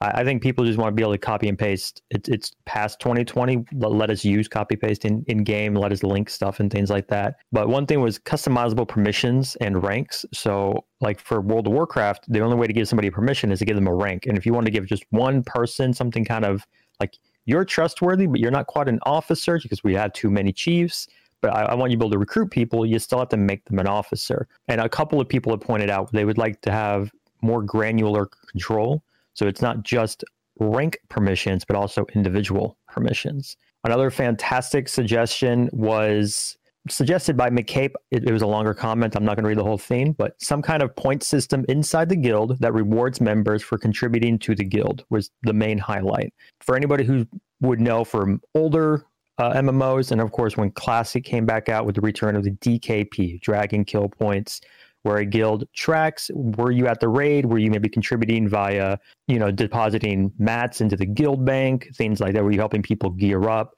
I, 0.00 0.20
I 0.20 0.24
think 0.24 0.42
people 0.42 0.64
just 0.64 0.78
want 0.78 0.92
to 0.92 0.94
be 0.94 1.02
able 1.02 1.12
to 1.12 1.18
copy 1.18 1.48
and 1.48 1.58
paste. 1.58 2.02
It, 2.10 2.28
it's 2.28 2.52
past 2.64 3.00
2020. 3.00 3.64
Let, 3.74 3.92
let 3.92 4.10
us 4.10 4.24
use 4.24 4.48
copy 4.48 4.76
paste 4.76 5.04
in, 5.04 5.24
in 5.28 5.44
game. 5.44 5.74
Let 5.74 5.92
us 5.92 6.02
link 6.02 6.30
stuff 6.30 6.60
and 6.60 6.70
things 6.70 6.90
like 6.90 7.08
that. 7.08 7.36
But 7.52 7.68
one 7.68 7.86
thing 7.86 8.00
was 8.00 8.18
customizable 8.18 8.86
permissions 8.88 9.56
and 9.56 9.82
ranks. 9.82 10.24
So, 10.32 10.84
like 11.00 11.20
for 11.20 11.40
World 11.40 11.66
of 11.66 11.72
Warcraft, 11.72 12.24
the 12.28 12.40
only 12.40 12.56
way 12.56 12.66
to 12.66 12.72
give 12.72 12.88
somebody 12.88 13.10
permission 13.10 13.52
is 13.52 13.58
to 13.60 13.64
give 13.64 13.76
them 13.76 13.86
a 13.86 13.94
rank. 13.94 14.26
And 14.26 14.36
if 14.36 14.46
you 14.46 14.52
want 14.52 14.66
to 14.66 14.72
give 14.72 14.86
just 14.86 15.04
one 15.10 15.42
person 15.42 15.92
something 15.92 16.24
kind 16.24 16.44
of 16.44 16.66
like 17.00 17.14
you're 17.44 17.64
trustworthy, 17.64 18.26
but 18.26 18.40
you're 18.40 18.50
not 18.50 18.66
quite 18.66 18.88
an 18.88 18.98
officer 19.04 19.58
because 19.62 19.84
we 19.84 19.94
have 19.94 20.12
too 20.12 20.30
many 20.30 20.52
chiefs 20.52 21.06
but 21.42 21.54
I, 21.54 21.64
I, 21.64 21.74
want 21.74 21.90
you 21.90 21.96
to 21.96 22.00
be 22.00 22.06
able 22.06 22.12
to 22.12 22.18
recruit 22.18 22.50
people. 22.50 22.86
You 22.86 22.98
still 22.98 23.18
have 23.18 23.28
to 23.28 23.36
make 23.36 23.64
them 23.66 23.78
an 23.78 23.86
officer. 23.86 24.48
And 24.68 24.80
a 24.80 24.88
couple 24.88 25.20
of 25.20 25.28
people 25.28 25.52
have 25.52 25.60
pointed 25.60 25.90
out 25.90 26.10
they 26.10 26.24
would 26.24 26.38
like 26.38 26.60
to 26.62 26.72
have 26.72 27.12
more 27.42 27.62
granular 27.62 28.26
control. 28.50 29.02
So 29.36 29.46
it's 29.46 29.62
not 29.62 29.82
just 29.82 30.24
rank 30.58 30.98
permissions, 31.08 31.64
but 31.64 31.76
also 31.76 32.06
individual 32.14 32.78
permissions. 32.88 33.56
Another 33.84 34.10
fantastic 34.10 34.88
suggestion 34.88 35.68
was 35.72 36.56
suggested 36.88 37.36
by 37.36 37.50
McCabe. 37.50 37.92
It, 38.10 38.24
it 38.28 38.32
was 38.32 38.42
a 38.42 38.46
longer 38.46 38.74
comment. 38.74 39.14
I'm 39.14 39.24
not 39.24 39.36
going 39.36 39.44
to 39.44 39.48
read 39.48 39.58
the 39.58 39.64
whole 39.64 39.78
thing, 39.78 40.12
but 40.12 40.40
some 40.40 40.62
kind 40.62 40.82
of 40.82 40.94
point 40.96 41.22
system 41.22 41.64
inside 41.68 42.08
the 42.08 42.16
guild 42.16 42.58
that 42.60 42.72
rewards 42.72 43.20
members 43.20 43.62
for 43.62 43.78
contributing 43.78 44.38
to 44.40 44.54
the 44.54 44.64
guild 44.64 45.04
was 45.10 45.30
the 45.42 45.52
main 45.52 45.78
highlight. 45.78 46.32
For 46.60 46.76
anybody 46.76 47.04
who 47.04 47.26
would 47.60 47.80
know 47.80 48.04
from 48.04 48.40
older 48.54 49.04
uh, 49.38 49.52
MMOs, 49.52 50.10
and 50.10 50.20
of 50.20 50.32
course, 50.32 50.56
when 50.56 50.70
Classic 50.70 51.22
came 51.22 51.44
back 51.44 51.68
out 51.68 51.84
with 51.84 51.94
the 51.94 52.00
return 52.00 52.36
of 52.36 52.44
the 52.44 52.52
DKP, 52.52 53.40
Dragon 53.40 53.84
Kill 53.84 54.08
Points, 54.08 54.60
where 55.06 55.18
a 55.18 55.24
guild 55.24 55.64
tracks 55.72 56.30
were 56.34 56.72
you 56.72 56.88
at 56.88 56.98
the 56.98 57.08
raid? 57.08 57.46
Were 57.46 57.58
you 57.58 57.70
maybe 57.70 57.88
contributing 57.88 58.48
via 58.48 58.98
you 59.28 59.38
know 59.38 59.52
depositing 59.52 60.32
mats 60.38 60.80
into 60.80 60.96
the 60.96 61.06
guild 61.06 61.44
bank 61.44 61.88
things 61.94 62.20
like 62.20 62.34
that? 62.34 62.42
Were 62.42 62.50
you 62.50 62.58
helping 62.58 62.82
people 62.82 63.10
gear 63.10 63.48
up? 63.48 63.74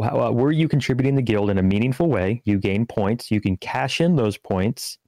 Uh, 0.00 0.30
were 0.32 0.52
you 0.52 0.68
contributing 0.68 1.14
the 1.14 1.22
guild 1.22 1.50
in 1.50 1.58
a 1.58 1.62
meaningful 1.62 2.08
way? 2.08 2.42
You 2.44 2.58
gain 2.58 2.86
points. 2.86 3.30
You 3.30 3.40
can 3.40 3.56
cash 3.56 4.00
in 4.00 4.16
those 4.16 4.36
points 4.36 4.98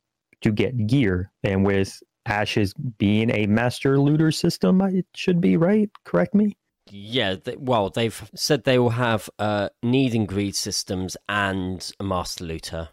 to 0.40 0.50
get 0.50 0.86
gear. 0.86 1.30
And 1.44 1.66
with 1.66 2.02
ashes 2.26 2.72
being 2.98 3.30
a 3.30 3.46
master 3.46 3.98
looter 3.98 4.30
system 4.30 4.80
it 4.80 5.06
should 5.14 5.40
be 5.40 5.56
right? 5.56 5.90
Correct 6.04 6.34
me? 6.34 6.56
Yeah, 6.90 7.36
they, 7.42 7.56
well, 7.56 7.90
they've 7.90 8.30
said 8.34 8.64
they 8.64 8.78
will 8.78 8.90
have 8.90 9.28
uh, 9.38 9.68
need 9.82 10.14
and 10.14 10.26
greed 10.26 10.56
systems 10.56 11.16
and 11.28 11.90
a 12.00 12.04
master 12.04 12.44
looter 12.44 12.88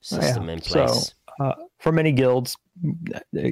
system 0.00 0.44
oh, 0.44 0.46
yeah. 0.46 0.52
in 0.52 0.60
place. 0.60 1.06
So, 1.06 1.14
uh, 1.40 1.54
for 1.78 1.90
many 1.90 2.12
guilds, 2.12 2.56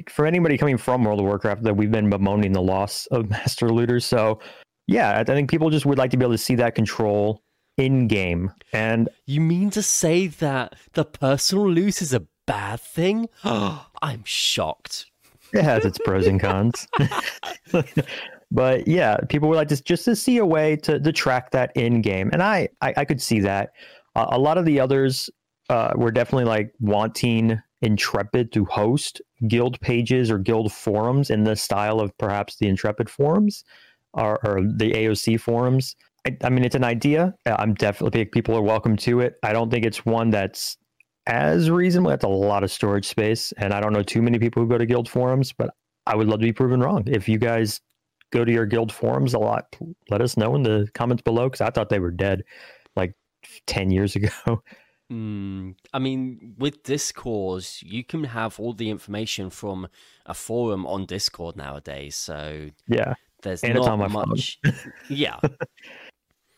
for 0.09 0.25
anybody 0.25 0.57
coming 0.57 0.77
from 0.77 1.03
World 1.03 1.19
of 1.19 1.25
Warcraft, 1.25 1.63
that 1.63 1.75
we've 1.75 1.91
been 1.91 2.09
bemoaning 2.09 2.53
the 2.53 2.61
loss 2.61 3.07
of 3.07 3.29
master 3.29 3.69
looters. 3.69 4.05
So, 4.05 4.39
yeah, 4.87 5.19
I 5.19 5.23
think 5.23 5.49
people 5.49 5.69
just 5.69 5.85
would 5.85 5.97
like 5.97 6.11
to 6.11 6.17
be 6.17 6.23
able 6.23 6.35
to 6.35 6.37
see 6.37 6.55
that 6.55 6.75
control 6.75 7.43
in 7.77 8.07
game. 8.07 8.53
And 8.73 9.09
you 9.25 9.41
mean 9.41 9.71
to 9.71 9.81
say 9.81 10.27
that 10.27 10.75
the 10.93 11.03
personal 11.03 11.69
loot 11.69 12.01
is 12.01 12.13
a 12.13 12.25
bad 12.45 12.79
thing? 12.79 13.27
I'm 13.43 14.23
shocked. 14.23 15.07
It 15.51 15.63
has 15.63 15.83
its 15.83 15.97
pros 15.97 16.27
and 16.27 16.39
cons. 16.39 16.87
but 18.51 18.87
yeah, 18.87 19.17
people 19.29 19.49
would 19.49 19.55
like 19.55 19.69
to 19.69 19.81
just 19.81 20.05
to 20.05 20.15
see 20.15 20.37
a 20.37 20.45
way 20.45 20.75
to, 20.77 20.99
to 20.99 21.11
track 21.11 21.49
that 21.51 21.71
in 21.75 22.01
game, 22.01 22.29
and 22.31 22.43
I 22.43 22.69
I, 22.81 22.93
I 22.97 23.05
could 23.05 23.19
see 23.19 23.39
that. 23.39 23.71
Uh, 24.15 24.27
a 24.29 24.37
lot 24.37 24.59
of 24.59 24.65
the 24.65 24.79
others 24.79 25.27
uh, 25.69 25.93
were 25.95 26.11
definitely 26.11 26.45
like 26.45 26.71
wanting 26.79 27.59
Intrepid 27.81 28.51
to 28.53 28.65
host 28.65 29.21
guild 29.47 29.79
pages 29.79 30.29
or 30.29 30.37
guild 30.37 30.71
forums 30.71 31.29
in 31.29 31.43
the 31.43 31.55
style 31.55 31.99
of 31.99 32.15
perhaps 32.17 32.57
the 32.57 32.67
Intrepid 32.67 33.09
forums 33.09 33.63
or, 34.13 34.39
or 34.45 34.61
the 34.61 34.91
AOC 34.91 35.39
forums. 35.39 35.95
I, 36.27 36.35
I, 36.43 36.49
mean, 36.49 36.65
it's 36.65 36.75
an 36.75 36.83
idea. 36.83 37.33
Uh, 37.45 37.55
I'm 37.57 37.73
definitely 37.73 38.25
people 38.25 38.55
are 38.55 38.61
welcome 38.61 38.97
to 38.97 39.21
it. 39.21 39.35
I 39.43 39.53
don't 39.53 39.71
think 39.71 39.85
it's 39.85 40.05
one 40.05 40.29
that's 40.29 40.77
as 41.27 41.69
reasonable. 41.69 42.09
That's 42.09 42.25
a 42.25 42.27
lot 42.27 42.63
of 42.63 42.71
storage 42.71 43.07
space, 43.07 43.53
and 43.53 43.73
I 43.73 43.79
don't 43.79 43.93
know 43.93 44.03
too 44.03 44.21
many 44.21 44.39
people 44.39 44.61
who 44.61 44.69
go 44.69 44.77
to 44.77 44.85
guild 44.85 45.07
forums. 45.07 45.53
But 45.53 45.69
I 46.05 46.15
would 46.15 46.27
love 46.27 46.39
to 46.39 46.45
be 46.45 46.53
proven 46.53 46.81
wrong. 46.81 47.03
If 47.07 47.29
you 47.29 47.37
guys 47.37 47.79
go 48.31 48.43
to 48.43 48.51
your 48.51 48.65
guild 48.65 48.91
forums 48.91 49.33
a 49.33 49.39
lot, 49.39 49.75
let 50.09 50.21
us 50.21 50.37
know 50.37 50.55
in 50.55 50.63
the 50.63 50.87
comments 50.93 51.23
below 51.23 51.47
because 51.47 51.61
I 51.61 51.69
thought 51.69 51.89
they 51.89 51.99
were 51.99 52.11
dead 52.11 52.43
like 52.95 53.13
ten 53.67 53.91
years 53.91 54.15
ago. 54.15 54.29
Mm, 55.11 55.75
I 55.91 55.99
mean, 55.99 56.55
with 56.57 56.83
Discord, 56.83 57.65
you 57.81 58.03
can 58.03 58.25
have 58.25 58.59
all 58.59 58.73
the 58.73 58.89
information 58.89 59.49
from 59.49 59.87
a 60.25 60.33
forum 60.33 60.85
on 60.85 61.05
Discord 61.05 61.55
nowadays. 61.55 62.15
So 62.15 62.69
yeah, 62.87 63.15
there's 63.41 63.63
and 63.63 63.73
not 63.73 64.11
much. 64.11 64.59
yeah, 65.09 65.39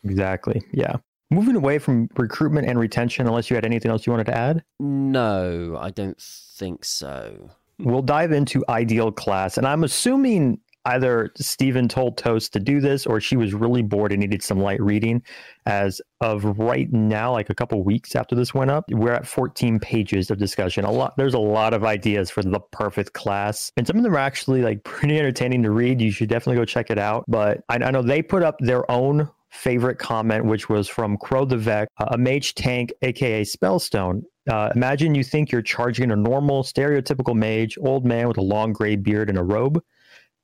exactly. 0.04 0.62
Yeah. 0.72 0.96
Moving 1.30 1.56
away 1.56 1.78
from 1.78 2.10
recruitment 2.18 2.68
and 2.68 2.78
retention, 2.78 3.26
unless 3.26 3.48
you 3.48 3.56
had 3.56 3.64
anything 3.64 3.90
else 3.90 4.06
you 4.06 4.12
wanted 4.12 4.26
to 4.26 4.36
add? 4.36 4.62
No, 4.78 5.78
I 5.80 5.88
don't 5.88 6.20
think 6.20 6.84
so. 6.84 7.50
We'll 7.78 8.02
dive 8.02 8.32
into 8.32 8.62
ideal 8.68 9.10
class, 9.10 9.56
and 9.56 9.66
I'm 9.66 9.82
assuming 9.82 10.60
either 10.84 11.32
Steven 11.36 11.88
told 11.88 12.16
Toast 12.16 12.52
to 12.52 12.60
do 12.60 12.80
this 12.80 13.06
or 13.06 13.20
she 13.20 13.36
was 13.36 13.54
really 13.54 13.82
bored 13.82 14.12
and 14.12 14.20
needed 14.20 14.42
some 14.42 14.60
light 14.60 14.80
reading. 14.80 15.22
As 15.66 16.00
of 16.20 16.44
right 16.58 16.92
now, 16.92 17.32
like 17.32 17.50
a 17.50 17.54
couple 17.54 17.82
weeks 17.82 18.16
after 18.16 18.34
this 18.34 18.52
went 18.52 18.70
up, 18.70 18.84
we're 18.90 19.12
at 19.12 19.26
14 19.26 19.78
pages 19.78 20.30
of 20.30 20.38
discussion. 20.38 20.84
A 20.84 20.90
lot 20.90 21.14
there's 21.16 21.34
a 21.34 21.38
lot 21.38 21.74
of 21.74 21.84
ideas 21.84 22.30
for 22.30 22.42
the 22.42 22.60
perfect 22.72 23.12
class. 23.12 23.70
And 23.76 23.86
some 23.86 23.96
of 23.96 24.02
them 24.02 24.14
are 24.14 24.18
actually 24.18 24.62
like 24.62 24.82
pretty 24.84 25.18
entertaining 25.18 25.62
to 25.62 25.70
read. 25.70 26.00
You 26.00 26.10
should 26.10 26.28
definitely 26.28 26.60
go 26.60 26.64
check 26.64 26.90
it 26.90 26.98
out. 26.98 27.24
But 27.28 27.62
I, 27.68 27.76
I 27.76 27.90
know 27.90 28.02
they 28.02 28.22
put 28.22 28.42
up 28.42 28.56
their 28.60 28.90
own 28.90 29.28
favorite 29.52 29.98
comment, 29.98 30.46
which 30.46 30.68
was 30.68 30.88
from 30.88 31.16
Crow 31.18 31.44
the 31.44 31.58
Vec, 31.58 31.88
a 31.98 32.16
mage 32.16 32.54
tank, 32.54 32.92
aka 33.02 33.42
Spellstone. 33.42 34.22
Uh, 34.50 34.70
imagine 34.74 35.14
you 35.14 35.22
think 35.22 35.52
you're 35.52 35.62
charging 35.62 36.10
a 36.10 36.16
normal, 36.16 36.64
stereotypical 36.64 37.36
mage, 37.36 37.78
old 37.80 38.04
man 38.04 38.26
with 38.26 38.38
a 38.38 38.42
long 38.42 38.72
gray 38.72 38.96
beard 38.96 39.28
and 39.28 39.38
a 39.38 39.42
robe. 39.42 39.80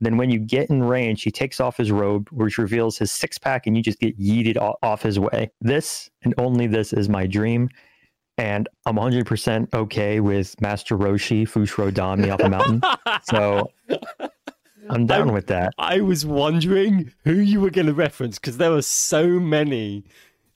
Then 0.00 0.16
when 0.16 0.30
you 0.30 0.38
get 0.38 0.70
in 0.70 0.82
range, 0.82 1.22
he 1.22 1.30
takes 1.30 1.60
off 1.60 1.76
his 1.76 1.90
robe, 1.90 2.28
which 2.30 2.58
reveals 2.58 2.98
his 2.98 3.10
six 3.10 3.36
pack, 3.36 3.66
and 3.66 3.76
you 3.76 3.82
just 3.82 3.98
get 3.98 4.18
yeeted 4.18 4.56
off 4.82 5.02
his 5.02 5.18
way. 5.18 5.50
This 5.60 6.08
and 6.22 6.34
only 6.38 6.66
this 6.66 6.92
is 6.92 7.08
my 7.08 7.26
dream. 7.26 7.68
And 8.36 8.68
I'm 8.86 8.94
100% 8.94 9.74
okay 9.74 10.20
with 10.20 10.60
Master 10.60 10.96
Roshi, 10.96 11.42
Fushiro 11.42 11.90
Dami 11.90 12.32
off 12.32 12.38
the 12.38 12.48
mountain. 12.48 12.80
So 13.24 13.72
I'm 14.88 15.06
down 15.06 15.30
I, 15.30 15.32
with 15.32 15.48
that. 15.48 15.72
I 15.76 16.00
was 16.00 16.24
wondering 16.24 17.12
who 17.24 17.34
you 17.34 17.60
were 17.60 17.70
going 17.70 17.88
to 17.88 17.94
reference 17.94 18.38
because 18.38 18.58
there 18.58 18.70
were 18.70 18.82
so 18.82 19.26
many. 19.40 20.04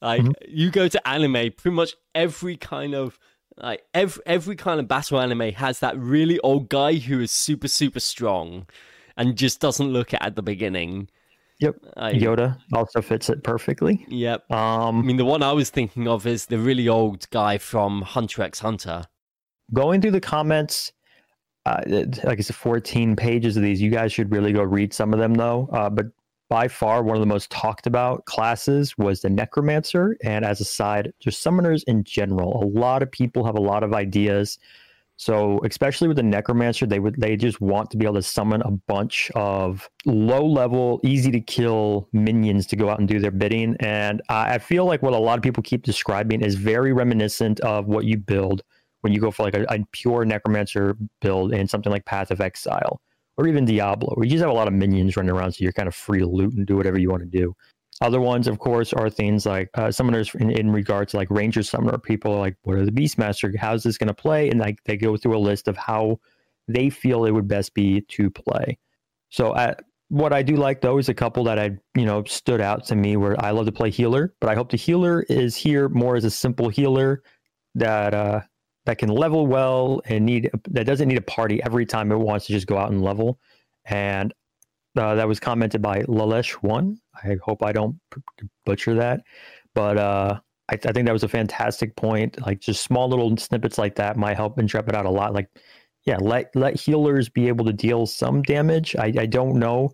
Like 0.01 0.23
mm-hmm. 0.23 0.33
you 0.49 0.71
go 0.71 0.87
to 0.87 1.09
anime, 1.09 1.53
pretty 1.53 1.75
much 1.75 1.95
every 2.15 2.57
kind 2.57 2.95
of 2.95 3.19
like 3.57 3.83
every 3.93 4.23
every 4.27 4.57
kind 4.57 4.81
of 4.81 4.89
battle 4.89 5.21
anime 5.21 5.53
has 5.53 5.81
that 5.81 5.99
really 5.99 6.39
old 6.41 6.69
guy 6.69 6.95
who 6.95 7.21
is 7.21 7.31
super 7.31 7.69
super 7.69 8.01
strong 8.01 8.67
and 9.17 9.37
just 9.37 9.61
doesn't 9.61 9.89
look 9.89 10.13
at 10.15 10.37
the 10.37 10.43
beginning. 10.43 11.09
Yep. 11.61 11.77
I, 11.97 12.13
Yoda 12.13 12.59
also 12.73 13.01
fits 13.01 13.29
it 13.29 13.45
perfectly. 13.45 14.05
Yep. 14.09 14.51
Um, 14.51 14.99
I 14.99 15.03
mean, 15.03 15.17
the 15.17 15.25
one 15.25 15.43
I 15.43 15.53
was 15.53 15.71
thinking 15.71 16.09
of 16.09 16.27
is 16.27 16.47
the 16.47 16.59
really 16.59 16.89
old 16.89 17.29
guy 17.31 17.59
from 17.59 18.03
Hunter 18.03 18.43
x 18.43 18.59
Hunter. 18.59 19.05
Going 19.73 20.01
through 20.01 20.11
the 20.11 20.21
comments, 20.21 20.93
uh, 21.65 21.81
like 21.87 22.39
I 22.39 22.43
said, 22.43 22.57
14 22.57 23.15
pages 23.15 23.57
of 23.57 23.63
these. 23.63 23.81
You 23.81 23.91
guys 23.91 24.13
should 24.13 24.33
really 24.33 24.53
go 24.53 24.63
read 24.63 24.93
some 24.93 25.13
of 25.13 25.21
them, 25.21 25.35
though. 25.35 25.69
Uh, 25.73 25.89
but 25.89 26.07
by 26.49 26.67
far, 26.67 27.03
one 27.03 27.17
of 27.17 27.21
the 27.21 27.27
most 27.27 27.51
talked 27.51 27.87
about 27.87 28.25
classes 28.25 28.99
was 28.99 29.23
the 29.23 29.31
Necromancer. 29.31 30.17
And 30.25 30.45
as 30.45 30.61
a 30.61 30.65
side, 30.65 31.13
just 31.21 31.45
summoners 31.45 31.85
in 31.87 32.03
general. 32.03 32.63
A 32.63 32.67
lot 32.67 33.03
of 33.03 33.11
people 33.11 33.45
have 33.45 33.57
a 33.57 33.61
lot 33.61 33.85
of 33.85 33.95
ideas. 33.95 34.59
So, 35.23 35.61
especially 35.65 36.09
with 36.09 36.17
the 36.17 36.25
Necromancer, 36.25 36.85
they 36.85 36.99
would 36.99 37.15
they 37.17 37.37
just 37.37 37.61
want 37.61 37.93
to 37.93 37.97
be 37.97 38.07
able 38.07 38.17
to 38.17 38.23
summon 38.23 38.61
a 38.63 38.73
bunch 38.73 39.31
of 39.37 39.89
low 40.05 40.45
level, 40.45 40.99
easy 41.05 41.31
to 41.31 41.41
kill 41.41 42.09
minions 42.13 42.67
to 42.67 42.75
go 42.75 42.91
out 42.91 42.99
and 42.99 43.07
do 43.07 43.21
their 43.21 43.31
bidding. 43.31 43.77
And 43.79 44.21
I 44.29 44.59
feel 44.59 44.85
like 44.85 45.01
what 45.01 45.13
a 45.13 45.19
lot 45.19 45.39
of 45.39 45.45
people 45.45 45.63
keep 45.63 45.85
describing 45.85 46.41
is 46.41 46.57
very 46.57 46.93
reminiscent 46.93 47.61
of 47.61 47.87
what 47.87 48.05
you 48.05 48.17
build 48.17 48.63
when 49.03 49.13
you 49.13 49.21
go 49.21 49.31
for 49.31 49.45
like 49.45 49.55
a, 49.55 49.65
a 49.69 49.79
pure 49.93 50.25
necromancer 50.25 50.97
build 51.21 51.55
in 51.55 51.69
something 51.69 51.93
like 51.93 52.05
Path 52.05 52.33
of 52.33 52.41
Exile 52.41 53.01
or 53.37 53.47
even 53.47 53.65
Diablo, 53.65 54.17
where 54.17 54.25
you 54.25 54.33
just 54.33 54.43
have 54.43 54.51
a 54.51 54.53
lot 54.53 54.67
of 54.67 54.75
minions 54.75 55.17
running 55.17 55.31
around, 55.31 55.53
so 55.53 55.63
you're 55.63 55.71
kind 55.71 55.87
of 55.87 55.95
free 55.95 56.19
to 56.19 56.27
loot 56.27 56.53
and 56.55 56.67
do 56.67 56.77
whatever 56.77 56.99
you 56.99 57.11
want 57.11 57.23
to 57.23 57.29
do. 57.29 57.55
Other 58.03 58.21
ones, 58.21 58.49
of 58.49 58.59
course, 58.59 58.93
are 58.93 59.09
things 59.09 59.47
like 59.47 59.71
uh, 59.75 59.87
summoners 59.87 60.35
in, 60.35 60.51
in 60.51 60.73
regard 60.73 61.09
to 61.11 61.17
like 61.17 61.31
ranger 61.31 61.63
summoner. 61.63 61.99
People 61.99 62.33
are 62.33 62.41
like, 62.41 62.57
what 62.63 62.77
are 62.77 62.85
the 62.85 62.91
Beastmaster? 62.91 63.57
How's 63.57 63.85
this 63.85 63.97
going 63.97 64.09
to 64.09 64.15
play? 64.15 64.51
And 64.51 64.59
like 64.59 64.83
they 64.85 64.97
go 64.97 65.17
through 65.17 65.37
a 65.37 65.39
list 65.39 65.69
of 65.69 65.77
how 65.77 66.19
they 66.67 66.91
feel 66.91 67.25
it 67.25 67.31
would 67.31 67.47
best 67.47 67.75
be 67.75 68.01
to 68.01 68.29
play. 68.29 68.79
So 69.29 69.53
uh, 69.53 69.75
what 70.09 70.33
I 70.33 70.43
do 70.43 70.57
like 70.57 70.81
though 70.81 70.99
is 70.99 71.09
a 71.09 71.15
couple 71.15 71.45
that 71.45 71.59
I 71.59 71.79
you 71.97 72.05
know 72.05 72.25
stood 72.25 72.61
out 72.61 72.85
to 72.87 72.97
me 72.97 73.17
where 73.17 73.43
I 73.43 73.51
love 73.51 73.67
to 73.67 73.73
play 73.73 73.91
healer, 73.91 74.35
but 74.41 74.51
I 74.51 74.55
hope 74.55 74.71
the 74.71 74.77
healer 74.77 75.23
is 75.29 75.57
here 75.57 75.89
more 75.89 76.17
as 76.17 76.25
a 76.25 76.31
simple 76.31 76.69
healer 76.69 77.23
that 77.77 78.15
uh, 78.15 78.41
that 78.85 78.99
can 78.99 79.11
level 79.11 79.47
well 79.47 80.03
and 80.07 80.27
need 80.27 80.51
that 80.69 80.87
doesn't 80.87 81.09
need 81.09 81.19
a 81.19 81.23
party 81.23 81.63
every 81.63 81.87
time 81.87 82.11
it 82.11 82.17
wants 82.17 82.47
to 82.47 82.53
just 82.53 82.67
go 82.67 82.77
out 82.77 82.91
and 82.91 83.03
level. 83.03 83.39
And 83.85 84.35
uh, 84.97 85.15
that 85.15 85.29
was 85.29 85.41
commented 85.41 85.81
by 85.81 86.03
Lalesh 86.03 86.53
One. 86.55 86.99
I 87.23 87.37
hope 87.43 87.63
I 87.63 87.73
don't 87.73 87.99
butcher 88.65 88.95
that, 88.95 89.21
but 89.75 89.99
uh, 89.99 90.41
I, 90.71 90.75
I, 90.75 90.93
think 90.93 91.07
that 91.07 91.13
was 91.13 91.25
a 91.25 91.29
fantastic 91.29 91.95
point. 91.97 92.41
Like 92.45 92.61
just 92.61 92.83
small 92.83 93.09
little 93.09 93.37
snippets 93.37 93.79
like 93.79 93.95
that 93.97 94.17
might 94.17 94.37
help 94.37 94.59
Intrepid 94.59 94.95
out 94.95 95.07
a 95.07 95.11
lot. 95.11 95.35
Like, 95.35 95.49
yeah, 96.05 96.17
let 96.21 96.55
let 96.57 96.79
healers 96.79 97.29
be 97.29 97.49
able 97.49 97.65
to 97.67 97.73
deal 97.73 98.07
some 98.07 98.43
damage. 98.43 98.97
I, 98.97 99.13
I 99.19 99.27
don't 99.27 99.59
know 99.59 99.93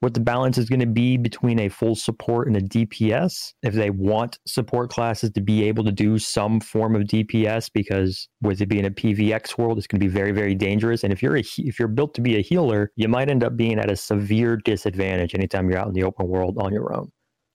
what 0.00 0.14
the 0.14 0.20
balance 0.20 0.58
is 0.58 0.68
going 0.68 0.80
to 0.80 0.86
be 0.86 1.16
between 1.16 1.58
a 1.58 1.68
full 1.68 1.94
support 1.94 2.46
and 2.46 2.56
a 2.56 2.60
DPS. 2.60 3.54
If 3.62 3.74
they 3.74 3.90
want 3.90 4.38
support 4.46 4.90
classes 4.90 5.30
to 5.30 5.40
be 5.40 5.64
able 5.64 5.84
to 5.84 5.92
do 5.92 6.18
some 6.18 6.60
form 6.60 6.94
of 6.94 7.02
DPS, 7.02 7.70
because 7.72 8.28
with 8.42 8.60
it 8.60 8.66
being 8.66 8.86
a 8.86 8.90
PVX 8.90 9.56
world, 9.56 9.78
it's 9.78 9.86
going 9.86 10.00
to 10.00 10.06
be 10.06 10.12
very, 10.12 10.32
very 10.32 10.54
dangerous. 10.54 11.02
And 11.02 11.12
if 11.12 11.22
you're 11.22 11.36
a 11.36 11.44
if 11.58 11.78
you're 11.78 11.88
built 11.88 12.14
to 12.14 12.20
be 12.20 12.36
a 12.36 12.42
healer, 12.42 12.92
you 12.96 13.08
might 13.08 13.30
end 13.30 13.44
up 13.44 13.56
being 13.56 13.78
at 13.78 13.90
a 13.90 13.96
severe 13.96 14.56
disadvantage 14.56 15.34
anytime 15.34 15.68
you're 15.70 15.78
out 15.78 15.88
in 15.88 15.94
the 15.94 16.02
open 16.02 16.28
world 16.28 16.58
on 16.58 16.72
your 16.72 16.94
own, 16.94 17.10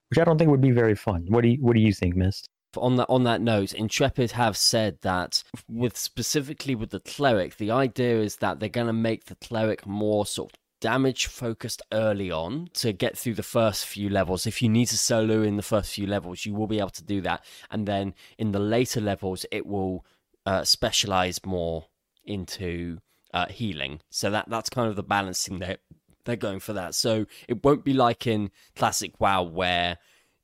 which 0.10 0.20
I 0.20 0.24
don't 0.24 0.38
think 0.38 0.50
would 0.50 0.62
be 0.62 0.72
very 0.72 0.96
fun. 0.96 1.26
What 1.28 1.42
do 1.42 1.50
you 1.50 1.58
What 1.62 1.76
do 1.76 1.82
you 1.82 1.94
think, 1.94 2.16
Mist? 2.16 2.50
on 2.78 2.96
that 2.96 3.08
on 3.10 3.24
that 3.24 3.42
note, 3.42 3.74
Intrepid 3.74 4.32
have 4.32 4.56
said 4.56 4.98
that 5.02 5.44
with 5.68 5.98
specifically 5.98 6.76
with 6.76 6.92
the 6.92 7.00
cleric, 7.02 7.58
the 7.58 7.72
idea 7.72 8.22
is 8.22 8.38
that 8.38 8.60
they're 8.60 8.70
going 8.70 8.88
to 8.88 8.94
make 8.94 9.26
the 9.26 9.36
cleric 9.36 9.86
more 9.86 10.26
sort 10.26 10.52
of 10.54 10.61
damage 10.82 11.28
focused 11.28 11.82
early 11.94 12.30
on 12.30 12.68
to 12.74 12.92
get 12.92 13.18
through 13.18 13.36
the 13.36 13.44
first 13.44 13.86
few 13.86 14.10
levels. 14.10 14.46
If 14.46 14.62
you 14.62 14.68
need 14.68 14.88
to 14.88 14.98
solo 14.98 15.44
in 15.44 15.56
the 15.56 15.64
first 15.64 15.94
few 15.94 16.08
levels, 16.08 16.46
you 16.46 16.54
will 16.54 16.68
be 16.68 16.80
able 16.80 16.90
to 16.90 17.04
do 17.04 17.22
that. 17.22 17.46
And 17.70 17.88
then 17.88 18.14
in 18.38 18.52
the 18.52 18.60
later 18.60 19.00
levels, 19.00 19.46
it 19.52 19.66
will 19.66 20.04
uh, 20.46 20.66
specialize 20.66 21.46
more 21.46 21.86
into 22.26 22.98
uh, 23.34 23.48
healing. 23.48 24.02
So 24.10 24.30
that 24.32 24.50
that's 24.50 24.70
kind 24.70 24.90
of 24.90 24.96
the 24.96 25.04
balancing 25.04 25.60
that 25.60 25.80
they're 26.26 26.36
going 26.36 26.60
for 26.60 26.74
that. 26.74 26.96
So 26.96 27.26
it 27.48 27.64
won't 27.64 27.86
be 27.86 27.94
like 27.94 28.28
in 28.28 28.52
classic 28.76 29.20
WoW 29.22 29.44
where 29.44 29.98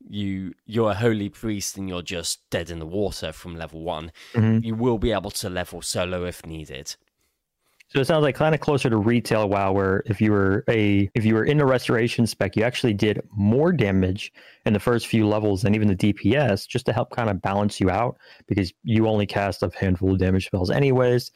you 0.08 0.54
you're 0.66 0.92
a 0.92 0.96
holy 0.96 1.30
priest 1.30 1.78
and 1.78 1.90
you're 1.90 2.02
just 2.02 2.48
dead 2.50 2.70
in 2.70 2.80
the 2.80 2.86
water 2.86 3.32
from 3.32 3.56
level 3.56 3.82
one. 3.82 4.12
Mm-hmm. 4.34 4.64
You 4.64 4.76
will 4.76 5.00
be 5.00 5.12
able 5.12 5.32
to 5.32 5.50
level 5.50 5.82
solo 5.82 6.26
if 6.26 6.46
needed. 6.46 6.96
So 7.98 8.02
it 8.02 8.06
sounds 8.06 8.22
like 8.22 8.36
kind 8.36 8.54
of 8.54 8.62
closer 8.62 8.92
to 8.92 8.98
retail 8.98 9.50
WoW, 9.50 9.72
where 9.72 10.04
if 10.06 10.22
you 10.22 10.32
were 10.32 10.64
a 10.70 11.10
if 11.16 11.26
you 11.26 11.34
were 11.34 11.46
in 11.46 11.60
a 11.60 11.66
restoration 11.66 12.28
spec, 12.28 12.56
you 12.56 12.62
actually 12.62 12.94
did 12.94 13.20
more 13.36 13.74
damage 13.74 14.32
in 14.68 14.74
the 14.74 14.80
first 14.80 15.08
few 15.08 15.28
levels 15.28 15.64
than 15.64 15.74
even 15.74 15.88
the 15.88 15.96
DPS, 15.96 16.68
just 16.68 16.86
to 16.86 16.94
help 16.94 17.10
kind 17.10 17.28
of 17.28 17.42
balance 17.42 17.82
you 17.82 17.90
out 17.90 18.16
because 18.46 18.72
you 18.84 19.08
only 19.08 19.26
cast 19.26 19.64
a 19.64 19.72
handful 19.76 20.12
of 20.12 20.20
damage 20.20 20.46
spells 20.46 20.70
anyways. 20.70 21.32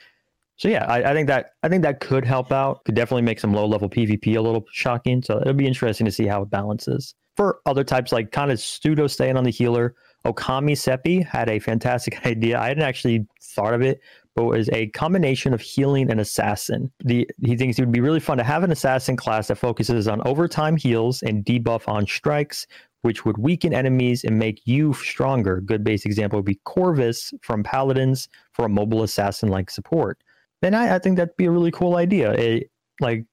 So 0.57 0.67
yeah, 0.67 0.85
I, 0.85 1.09
I 1.09 1.13
think 1.15 1.25
that 1.29 1.53
I 1.63 1.67
think 1.67 1.81
that 1.81 1.99
could 1.99 2.25
help 2.25 2.51
out. 2.51 2.85
Could 2.85 2.93
definitely 2.93 3.23
make 3.23 3.39
some 3.39 3.55
low 3.55 3.65
level 3.65 3.89
PvP 3.89 4.37
a 4.37 4.39
little 4.41 4.63
shocking. 4.71 5.23
So 5.23 5.41
it'll 5.41 5.53
be 5.53 5.65
interesting 5.65 6.05
to 6.05 6.11
see 6.11 6.27
how 6.27 6.43
it 6.43 6.51
balances. 6.51 7.15
For 7.37 7.61
other 7.65 7.83
types, 7.83 8.11
like 8.11 8.31
kind 8.31 8.51
of 8.51 8.59
pseudo 8.59 9.07
staying 9.07 9.35
on 9.35 9.45
the 9.45 9.49
healer, 9.49 9.95
Okami 10.25 10.77
Seppi 10.77 11.21
had 11.21 11.49
a 11.49 11.57
fantastic 11.57 12.23
idea. 12.27 12.59
I 12.59 12.67
hadn't 12.67 12.83
actually 12.83 13.25
thought 13.41 13.73
of 13.73 13.81
it, 13.81 13.99
but 14.35 14.45
was 14.45 14.69
a 14.69 14.87
combination 14.87 15.53
of 15.53 15.61
healing 15.61 16.09
and 16.09 16.19
assassin. 16.19 16.91
The, 17.03 17.29
he 17.43 17.57
thinks 17.57 17.77
it 17.77 17.81
would 17.81 17.91
be 17.91 17.99
really 17.99 18.19
fun 18.19 18.37
to 18.37 18.43
have 18.43 18.63
an 18.63 18.71
assassin 18.71 19.17
class 19.17 19.47
that 19.47 19.57
focuses 19.57 20.07
on 20.07 20.25
overtime 20.25 20.77
heals 20.77 21.21
and 21.21 21.43
debuff 21.43 21.87
on 21.87 22.07
strikes, 22.07 22.65
which 23.01 23.25
would 23.25 23.37
weaken 23.37 23.73
enemies 23.73 24.23
and 24.23 24.39
make 24.39 24.61
you 24.65 24.93
stronger. 24.93 25.59
Good 25.59 25.83
base 25.83 26.05
example 26.05 26.39
would 26.39 26.45
be 26.45 26.59
Corvus 26.63 27.33
from 27.41 27.63
Paladins 27.63 28.29
for 28.53 28.65
a 28.65 28.69
mobile 28.69 29.03
assassin 29.03 29.49
like 29.49 29.69
support. 29.69 30.17
Then 30.61 30.75
I, 30.75 30.95
I, 30.95 30.99
think 30.99 31.17
that'd 31.17 31.35
be 31.37 31.45
a 31.45 31.51
really 31.51 31.71
cool 31.71 31.97
idea. 31.97 32.31
It, 32.33 32.69
like 32.99 33.25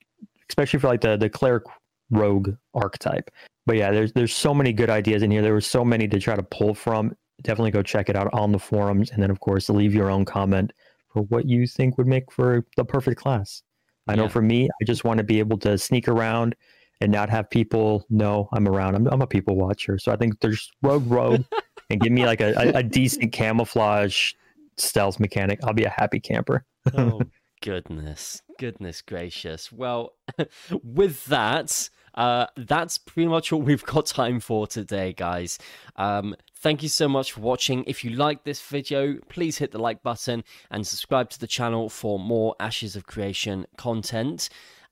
especially 0.48 0.80
for 0.80 0.88
like 0.88 1.02
the 1.02 1.16
the 1.16 1.28
cleric 1.28 1.64
rogue 2.10 2.50
archetype. 2.74 3.30
But 3.66 3.76
yeah, 3.76 3.90
there's 3.90 4.12
there's 4.14 4.34
so 4.34 4.54
many 4.54 4.72
good 4.72 4.90
ideas 4.90 5.22
in 5.22 5.30
here. 5.30 5.42
There 5.42 5.52
were 5.52 5.60
so 5.60 5.84
many 5.84 6.08
to 6.08 6.18
try 6.18 6.34
to 6.34 6.42
pull 6.42 6.74
from. 6.74 7.14
Definitely 7.42 7.70
go 7.70 7.82
check 7.82 8.08
it 8.08 8.16
out 8.16 8.32
on 8.32 8.50
the 8.50 8.58
forums, 8.58 9.10
and 9.10 9.22
then 9.22 9.30
of 9.30 9.40
course 9.40 9.68
leave 9.68 9.94
your 9.94 10.10
own 10.10 10.24
comment 10.24 10.72
for 11.12 11.22
what 11.22 11.48
you 11.48 11.66
think 11.66 11.98
would 11.98 12.06
make 12.06 12.30
for 12.30 12.64
the 12.76 12.84
perfect 12.84 13.20
class. 13.20 13.62
I 14.08 14.14
know 14.16 14.28
for 14.28 14.40
me, 14.40 14.70
I 14.80 14.84
just 14.84 15.04
want 15.04 15.18
to 15.18 15.24
be 15.24 15.38
able 15.38 15.58
to 15.58 15.76
sneak 15.76 16.08
around 16.08 16.56
and 17.00 17.12
not 17.12 17.28
have 17.30 17.48
people 17.50 18.06
know 18.10 18.48
I'm 18.52 18.66
around. 18.66 18.94
I'm, 18.94 19.06
I'm 19.06 19.22
a 19.22 19.26
people 19.26 19.56
watcher. 19.56 19.98
So 19.98 20.12
I 20.12 20.16
think 20.16 20.40
there's 20.40 20.70
rogue 20.82 21.08
rogue 21.10 21.44
and 21.90 22.00
give 22.00 22.12
me 22.12 22.26
like 22.26 22.40
a, 22.40 22.54
a, 22.56 22.78
a, 22.78 22.82
decent 22.82 23.32
camouflage 23.32 24.32
stealth 24.76 25.20
mechanic. 25.20 25.60
I'll 25.62 25.74
be 25.74 25.84
a 25.84 25.90
happy 25.90 26.20
camper. 26.20 26.64
oh, 26.94 27.20
goodness. 27.62 28.42
Goodness 28.58 29.02
gracious. 29.02 29.70
Well, 29.70 30.14
with 30.82 31.26
that, 31.26 31.90
uh, 32.18 32.46
that's 32.56 32.98
pretty 32.98 33.28
much 33.28 33.52
all 33.52 33.62
we've 33.62 33.84
got 33.84 34.06
time 34.06 34.40
for 34.40 34.66
today, 34.66 35.12
guys. 35.12 35.56
Um, 35.94 36.34
thank 36.56 36.82
you 36.82 36.88
so 36.88 37.08
much 37.08 37.32
for 37.32 37.40
watching. 37.40 37.84
If 37.86 38.02
you 38.02 38.10
like 38.10 38.42
this 38.42 38.60
video, 38.60 39.18
please 39.28 39.58
hit 39.58 39.70
the 39.70 39.78
like 39.78 40.02
button 40.02 40.42
and 40.72 40.84
subscribe 40.84 41.30
to 41.30 41.38
the 41.38 41.46
channel 41.46 41.88
for 41.88 42.18
more 42.18 42.56
Ashes 42.58 42.96
of 42.96 43.06
Creation 43.06 43.66
content. 43.76 44.48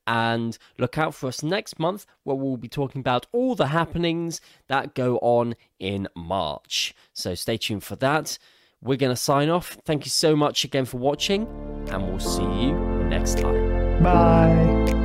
And 0.07 0.57
look 0.79 0.99
out 0.99 1.17
for 1.17 1.27
us 1.27 1.43
next 1.43 1.81
month 1.81 2.07
where 2.23 2.37
we'll 2.37 2.57
be 2.57 2.69
talking 2.69 3.01
about 3.01 3.27
all 3.33 3.57
the 3.57 3.67
happenings 3.67 4.41
that 4.69 4.95
go 4.95 5.19
on 5.19 5.57
in 5.81 6.07
March. 6.15 6.95
So 7.13 7.35
stay 7.35 7.57
tuned 7.57 7.83
for 7.83 7.97
that. 7.97 8.39
We're 8.81 8.99
going 8.99 9.11
to 9.11 9.17
sign 9.17 9.49
off. 9.49 9.77
Thank 9.85 10.05
you 10.05 10.11
so 10.11 10.37
much 10.37 10.63
again 10.63 10.85
for 10.85 10.99
watching, 10.99 11.49
and 11.89 12.07
we'll 12.07 12.21
see 12.21 12.43
you 12.43 12.73
next 13.09 13.39
time. 13.39 14.01
Bye. 14.01 14.96